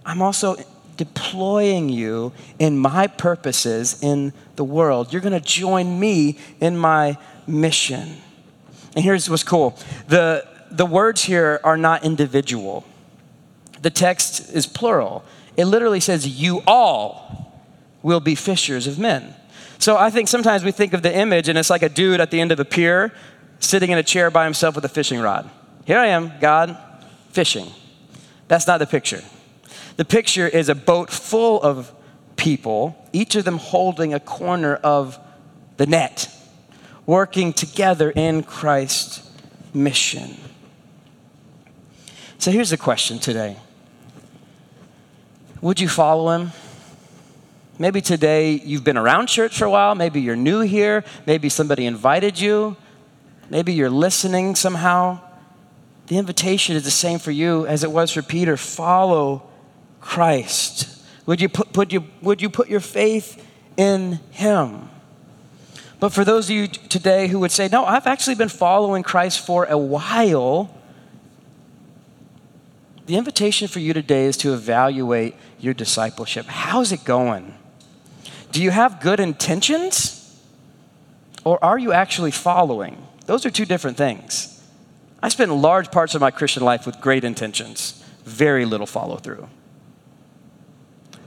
I'm 0.03 0.23
also 0.23 0.55
deploying 0.97 1.89
you 1.89 2.31
in 2.59 2.77
my 2.77 3.07
purposes 3.07 4.01
in 4.01 4.33
the 4.55 4.63
world. 4.63 5.11
You're 5.11 5.21
going 5.21 5.33
to 5.33 5.45
join 5.45 5.99
me 5.99 6.37
in 6.59 6.77
my 6.77 7.17
mission. 7.47 8.17
And 8.95 9.03
here's 9.03 9.29
what's 9.29 9.43
cool 9.43 9.77
the, 10.07 10.47
the 10.71 10.85
words 10.85 11.23
here 11.23 11.59
are 11.63 11.77
not 11.77 12.03
individual, 12.03 12.85
the 13.81 13.89
text 13.89 14.53
is 14.53 14.65
plural. 14.65 15.23
It 15.55 15.65
literally 15.65 15.99
says, 15.99 16.27
You 16.27 16.63
all 16.65 17.53
will 18.01 18.19
be 18.19 18.35
fishers 18.35 18.87
of 18.87 18.97
men. 18.97 19.35
So 19.79 19.97
I 19.97 20.09
think 20.09 20.27
sometimes 20.27 20.63
we 20.63 20.71
think 20.71 20.93
of 20.93 21.01
the 21.01 21.15
image 21.15 21.49
and 21.49 21.57
it's 21.57 21.69
like 21.69 21.83
a 21.83 21.89
dude 21.89 22.21
at 22.21 22.31
the 22.31 22.39
end 22.39 22.51
of 22.51 22.59
a 22.59 22.65
pier 22.65 23.13
sitting 23.59 23.91
in 23.91 23.97
a 23.97 24.03
chair 24.03 24.31
by 24.31 24.45
himself 24.45 24.75
with 24.75 24.85
a 24.85 24.89
fishing 24.89 25.19
rod. 25.19 25.49
Here 25.85 25.99
I 25.99 26.07
am, 26.07 26.31
God, 26.39 26.77
fishing. 27.31 27.67
That's 28.47 28.67
not 28.67 28.77
the 28.77 28.87
picture. 28.87 29.21
The 29.95 30.05
picture 30.05 30.47
is 30.47 30.69
a 30.69 30.75
boat 30.75 31.09
full 31.11 31.61
of 31.61 31.93
people, 32.35 32.97
each 33.13 33.35
of 33.35 33.45
them 33.45 33.57
holding 33.57 34.13
a 34.13 34.19
corner 34.19 34.75
of 34.75 35.19
the 35.77 35.85
net, 35.85 36.29
working 37.05 37.53
together 37.53 38.11
in 38.11 38.43
Christ's 38.43 39.29
mission. 39.73 40.37
So 42.39 42.51
here's 42.51 42.71
the 42.71 42.77
question 42.77 43.19
today 43.19 43.57
Would 45.61 45.79
you 45.79 45.87
follow 45.87 46.29
him? 46.29 46.51
Maybe 47.79 48.01
today 48.01 48.51
you've 48.51 48.83
been 48.83 48.97
around 48.97 49.27
church 49.27 49.57
for 49.57 49.65
a 49.65 49.69
while. 49.69 49.95
Maybe 49.95 50.21
you're 50.21 50.35
new 50.35 50.61
here. 50.61 51.03
Maybe 51.25 51.49
somebody 51.49 51.85
invited 51.85 52.39
you. 52.39 52.77
Maybe 53.49 53.73
you're 53.73 53.89
listening 53.89 54.55
somehow. 54.55 55.19
The 56.07 56.17
invitation 56.17 56.75
is 56.75 56.83
the 56.83 56.91
same 56.91 57.17
for 57.17 57.31
you 57.31 57.65
as 57.65 57.83
it 57.83 57.91
was 57.91 58.11
for 58.11 58.21
Peter. 58.21 58.57
Follow 58.57 59.49
Christ? 60.03 61.01
Would 61.25 61.39
you 61.39 61.49
put, 61.49 61.71
put 61.71 61.93
you, 61.93 62.05
would 62.21 62.41
you 62.41 62.49
put 62.49 62.67
your 62.67 62.81
faith 62.81 63.43
in 63.77 64.19
Him? 64.31 64.89
But 65.99 66.09
for 66.11 66.25
those 66.25 66.49
of 66.49 66.55
you 66.55 66.67
today 66.67 67.29
who 67.29 67.39
would 67.39 67.51
say, 67.51 67.69
No, 67.69 67.85
I've 67.85 68.05
actually 68.05 68.35
been 68.35 68.49
following 68.49 69.01
Christ 69.01 69.45
for 69.45 69.65
a 69.65 69.77
while, 69.77 70.75
the 73.05 73.15
invitation 73.15 73.67
for 73.67 73.79
you 73.79 73.93
today 73.93 74.25
is 74.25 74.37
to 74.37 74.53
evaluate 74.53 75.35
your 75.59 75.73
discipleship. 75.73 76.45
How's 76.45 76.91
it 76.91 77.05
going? 77.05 77.53
Do 78.51 78.61
you 78.61 78.71
have 78.71 79.01
good 79.01 79.19
intentions? 79.19 80.19
Or 81.45 81.63
are 81.63 81.77
you 81.77 81.91
actually 81.91 82.31
following? 82.31 83.07
Those 83.25 83.45
are 83.45 83.49
two 83.49 83.65
different 83.65 83.97
things. 83.97 84.61
I 85.21 85.29
spent 85.29 85.51
large 85.51 85.91
parts 85.91 86.15
of 86.15 86.21
my 86.21 86.31
Christian 86.31 86.63
life 86.63 86.85
with 86.85 86.99
great 87.01 87.23
intentions, 87.23 88.03
very 88.25 88.65
little 88.65 88.87
follow 88.87 89.17
through 89.17 89.47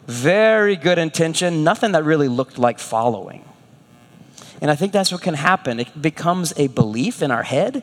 very 0.07 0.77
good 0.77 0.99
intention, 0.99 1.65
nothing 1.65 1.93
that 1.93 2.05
really 2.05 2.29
looked 2.29 2.59
like 2.59 2.79
following. 2.79 3.45
And 4.61 4.71
I 4.71 4.75
think 4.75 4.93
that's 4.93 5.13
what 5.13 5.21
can 5.23 5.35
happen. 5.35 5.81
It 5.81 6.01
becomes 6.01 6.53
a 6.57 6.69
belief 6.69 7.23
in 7.23 7.31
our 7.31 7.43
head, 7.43 7.83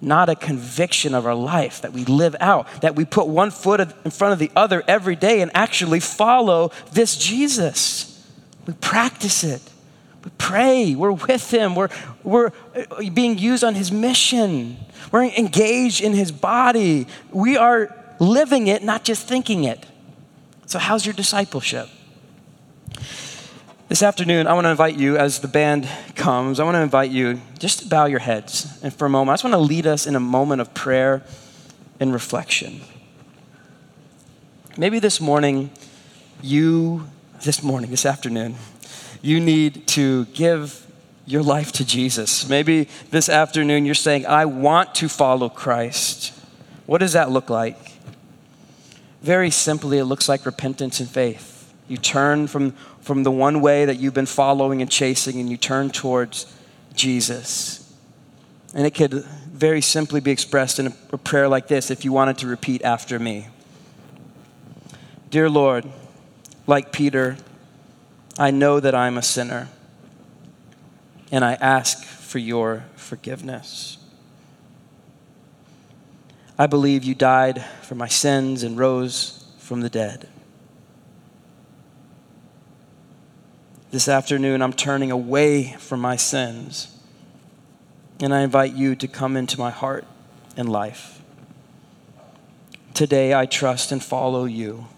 not 0.00 0.28
a 0.28 0.34
conviction 0.34 1.14
of 1.14 1.26
our 1.26 1.34
life 1.34 1.80
that 1.80 1.92
we 1.92 2.04
live 2.04 2.36
out, 2.40 2.82
that 2.82 2.94
we 2.94 3.04
put 3.04 3.26
one 3.26 3.50
foot 3.50 3.80
in 3.80 4.10
front 4.10 4.32
of 4.32 4.38
the 4.38 4.50
other 4.54 4.82
every 4.86 5.16
day 5.16 5.40
and 5.40 5.50
actually 5.54 6.00
follow 6.00 6.70
this 6.92 7.16
Jesus. 7.16 8.26
We 8.66 8.74
practice 8.74 9.44
it. 9.44 9.62
We 10.24 10.30
pray. 10.36 10.94
We're 10.94 11.12
with 11.12 11.50
him. 11.52 11.74
We're, 11.74 11.88
we're 12.22 12.52
uh, 12.74 13.10
being 13.14 13.38
used 13.38 13.64
on 13.64 13.74
his 13.74 13.90
mission. 13.90 14.76
We're 15.10 15.24
engaged 15.24 16.02
in 16.02 16.12
his 16.12 16.32
body. 16.32 17.06
We 17.30 17.56
are 17.56 17.94
living 18.18 18.66
it, 18.66 18.82
not 18.82 19.04
just 19.04 19.26
thinking 19.26 19.64
it. 19.64 19.86
So, 20.68 20.78
how's 20.78 21.06
your 21.06 21.14
discipleship? 21.14 21.88
This 23.88 24.02
afternoon, 24.02 24.46
I 24.46 24.52
want 24.52 24.66
to 24.66 24.70
invite 24.70 24.98
you, 24.98 25.16
as 25.16 25.40
the 25.40 25.48
band 25.48 25.88
comes, 26.14 26.60
I 26.60 26.64
want 26.64 26.74
to 26.74 26.82
invite 26.82 27.10
you 27.10 27.40
just 27.58 27.78
to 27.78 27.88
bow 27.88 28.04
your 28.04 28.18
heads. 28.18 28.78
And 28.82 28.92
for 28.92 29.06
a 29.06 29.08
moment, 29.08 29.30
I 29.30 29.32
just 29.32 29.44
want 29.44 29.54
to 29.54 29.60
lead 29.60 29.86
us 29.86 30.06
in 30.06 30.14
a 30.14 30.20
moment 30.20 30.60
of 30.60 30.74
prayer 30.74 31.22
and 31.98 32.12
reflection. 32.12 32.82
Maybe 34.76 34.98
this 34.98 35.22
morning, 35.22 35.70
you, 36.42 37.06
this 37.42 37.62
morning, 37.62 37.90
this 37.90 38.04
afternoon, 38.04 38.56
you 39.22 39.40
need 39.40 39.86
to 39.88 40.26
give 40.26 40.86
your 41.24 41.42
life 41.42 41.72
to 41.72 41.84
Jesus. 41.86 42.46
Maybe 42.46 42.90
this 43.10 43.30
afternoon 43.30 43.86
you're 43.86 43.94
saying, 43.94 44.26
I 44.26 44.44
want 44.44 44.94
to 44.96 45.08
follow 45.08 45.48
Christ. 45.48 46.34
What 46.84 46.98
does 46.98 47.14
that 47.14 47.30
look 47.30 47.48
like? 47.48 47.97
Very 49.22 49.50
simply, 49.50 49.98
it 49.98 50.04
looks 50.04 50.28
like 50.28 50.46
repentance 50.46 51.00
and 51.00 51.08
faith. 51.08 51.72
You 51.88 51.96
turn 51.96 52.46
from, 52.46 52.72
from 53.00 53.22
the 53.22 53.30
one 53.30 53.60
way 53.60 53.84
that 53.84 53.98
you've 53.98 54.14
been 54.14 54.26
following 54.26 54.82
and 54.82 54.90
chasing, 54.90 55.40
and 55.40 55.50
you 55.50 55.56
turn 55.56 55.90
towards 55.90 56.54
Jesus. 56.94 57.92
And 58.74 58.86
it 58.86 58.94
could 58.94 59.12
very 59.12 59.80
simply 59.80 60.20
be 60.20 60.30
expressed 60.30 60.78
in 60.78 60.88
a, 60.88 60.92
a 61.12 61.18
prayer 61.18 61.48
like 61.48 61.68
this 61.68 61.90
if 61.90 62.04
you 62.04 62.12
wanted 62.12 62.38
to 62.38 62.46
repeat 62.46 62.82
after 62.82 63.18
me 63.18 63.48
Dear 65.30 65.50
Lord, 65.50 65.84
like 66.66 66.90
Peter, 66.90 67.36
I 68.38 68.50
know 68.50 68.80
that 68.80 68.94
I'm 68.94 69.18
a 69.18 69.22
sinner, 69.22 69.68
and 71.30 71.44
I 71.44 71.52
ask 71.54 72.02
for 72.02 72.38
your 72.38 72.84
forgiveness. 72.96 73.98
I 76.58 76.66
believe 76.66 77.04
you 77.04 77.14
died 77.14 77.64
for 77.82 77.94
my 77.94 78.08
sins 78.08 78.64
and 78.64 78.76
rose 78.76 79.44
from 79.58 79.80
the 79.80 79.88
dead. 79.88 80.28
This 83.92 84.08
afternoon, 84.08 84.60
I'm 84.60 84.72
turning 84.72 85.12
away 85.12 85.74
from 85.78 86.00
my 86.00 86.16
sins, 86.16 86.94
and 88.20 88.34
I 88.34 88.40
invite 88.40 88.72
you 88.74 88.96
to 88.96 89.06
come 89.06 89.36
into 89.36 89.56
my 89.58 89.70
heart 89.70 90.04
and 90.56 90.68
life. 90.68 91.22
Today, 92.92 93.32
I 93.32 93.46
trust 93.46 93.92
and 93.92 94.02
follow 94.02 94.44
you 94.44 94.88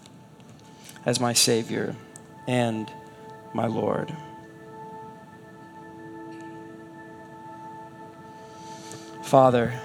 as 1.05 1.19
my 1.19 1.33
Savior 1.33 1.95
and 2.47 2.91
my 3.53 3.67
Lord. 3.67 4.11
Father, 9.21 9.79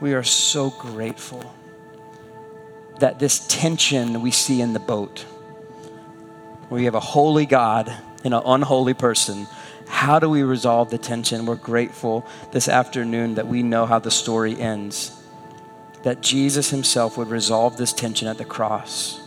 we 0.00 0.14
are 0.14 0.22
so 0.22 0.70
grateful 0.70 1.54
that 2.98 3.18
this 3.18 3.46
tension 3.46 4.22
we 4.22 4.30
see 4.30 4.60
in 4.60 4.72
the 4.72 4.80
boat, 4.80 5.20
where 6.68 6.80
you 6.80 6.86
have 6.86 6.94
a 6.94 7.00
holy 7.00 7.46
God 7.46 7.92
and 8.24 8.34
an 8.34 8.42
unholy 8.44 8.94
person, 8.94 9.46
how 9.86 10.18
do 10.18 10.30
we 10.30 10.42
resolve 10.42 10.90
the 10.90 10.98
tension? 10.98 11.46
We're 11.46 11.56
grateful 11.56 12.26
this 12.52 12.68
afternoon 12.68 13.34
that 13.34 13.48
we 13.48 13.62
know 13.62 13.86
how 13.86 13.98
the 13.98 14.10
story 14.10 14.58
ends, 14.58 15.20
that 16.02 16.20
Jesus 16.20 16.70
himself 16.70 17.16
would 17.16 17.28
resolve 17.28 17.76
this 17.76 17.92
tension 17.92 18.28
at 18.28 18.38
the 18.38 18.44
cross 18.44 19.20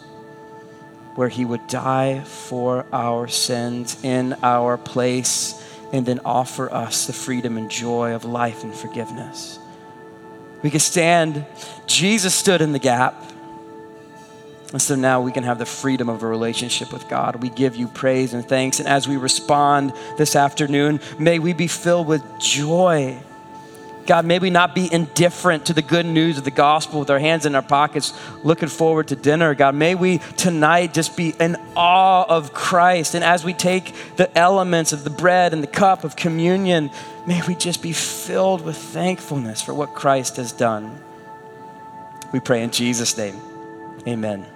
where 1.15 1.29
he 1.29 1.45
would 1.45 1.67
die 1.67 2.21
for 2.21 2.85
our 2.91 3.27
sins 3.27 4.03
in 4.03 4.35
our 4.41 4.77
place 4.77 5.61
and 5.91 6.05
then 6.05 6.19
offer 6.25 6.73
us 6.73 7.05
the 7.05 7.13
freedom 7.13 7.57
and 7.57 7.69
joy 7.69 8.13
of 8.15 8.25
life 8.25 8.63
and 8.63 8.73
forgiveness. 8.73 9.59
We 10.63 10.71
can 10.71 10.79
stand, 10.79 11.45
Jesus 11.85 12.33
stood 12.33 12.61
in 12.61 12.71
the 12.71 12.79
gap. 12.79 13.21
And 14.71 14.81
so 14.81 14.95
now 14.95 15.21
we 15.21 15.31
can 15.31 15.43
have 15.43 15.59
the 15.59 15.67
freedom 15.67 16.09
of 16.09 16.23
a 16.23 16.27
relationship 16.27 16.91
with 16.91 17.07
God. 17.07 17.35
We 17.35 17.49
give 17.49 17.75
you 17.75 17.87
praise 17.87 18.33
and 18.33 18.43
thanks. 18.47 18.79
And 18.79 18.87
as 18.87 19.07
we 19.07 19.17
respond 19.17 19.93
this 20.17 20.35
afternoon, 20.35 20.99
may 21.19 21.37
we 21.37 21.53
be 21.53 21.67
filled 21.67 22.07
with 22.07 22.23
joy 22.39 23.21
God, 24.05 24.25
may 24.25 24.39
we 24.39 24.49
not 24.49 24.75
be 24.75 24.91
indifferent 24.91 25.67
to 25.67 25.73
the 25.73 25.81
good 25.81 26.05
news 26.05 26.37
of 26.37 26.43
the 26.43 26.51
gospel 26.51 26.99
with 26.99 27.09
our 27.09 27.19
hands 27.19 27.45
in 27.45 27.55
our 27.55 27.61
pockets, 27.61 28.13
looking 28.43 28.69
forward 28.69 29.07
to 29.09 29.15
dinner. 29.15 29.55
God, 29.55 29.75
may 29.75 29.95
we 29.95 30.17
tonight 30.37 30.93
just 30.93 31.15
be 31.15 31.29
in 31.39 31.55
awe 31.75 32.25
of 32.27 32.53
Christ. 32.53 33.15
And 33.15 33.23
as 33.23 33.45
we 33.45 33.53
take 33.53 33.93
the 34.17 34.35
elements 34.37 34.91
of 34.91 35.03
the 35.03 35.09
bread 35.09 35.53
and 35.53 35.63
the 35.63 35.67
cup 35.67 36.03
of 36.03 36.15
communion, 36.15 36.91
may 37.25 37.41
we 37.47 37.55
just 37.55 37.81
be 37.81 37.93
filled 37.93 38.63
with 38.63 38.77
thankfulness 38.77 39.61
for 39.61 39.73
what 39.73 39.93
Christ 39.93 40.35
has 40.37 40.51
done. 40.51 41.01
We 42.31 42.39
pray 42.39 42.63
in 42.63 42.71
Jesus' 42.71 43.17
name. 43.17 43.39
Amen. 44.07 44.52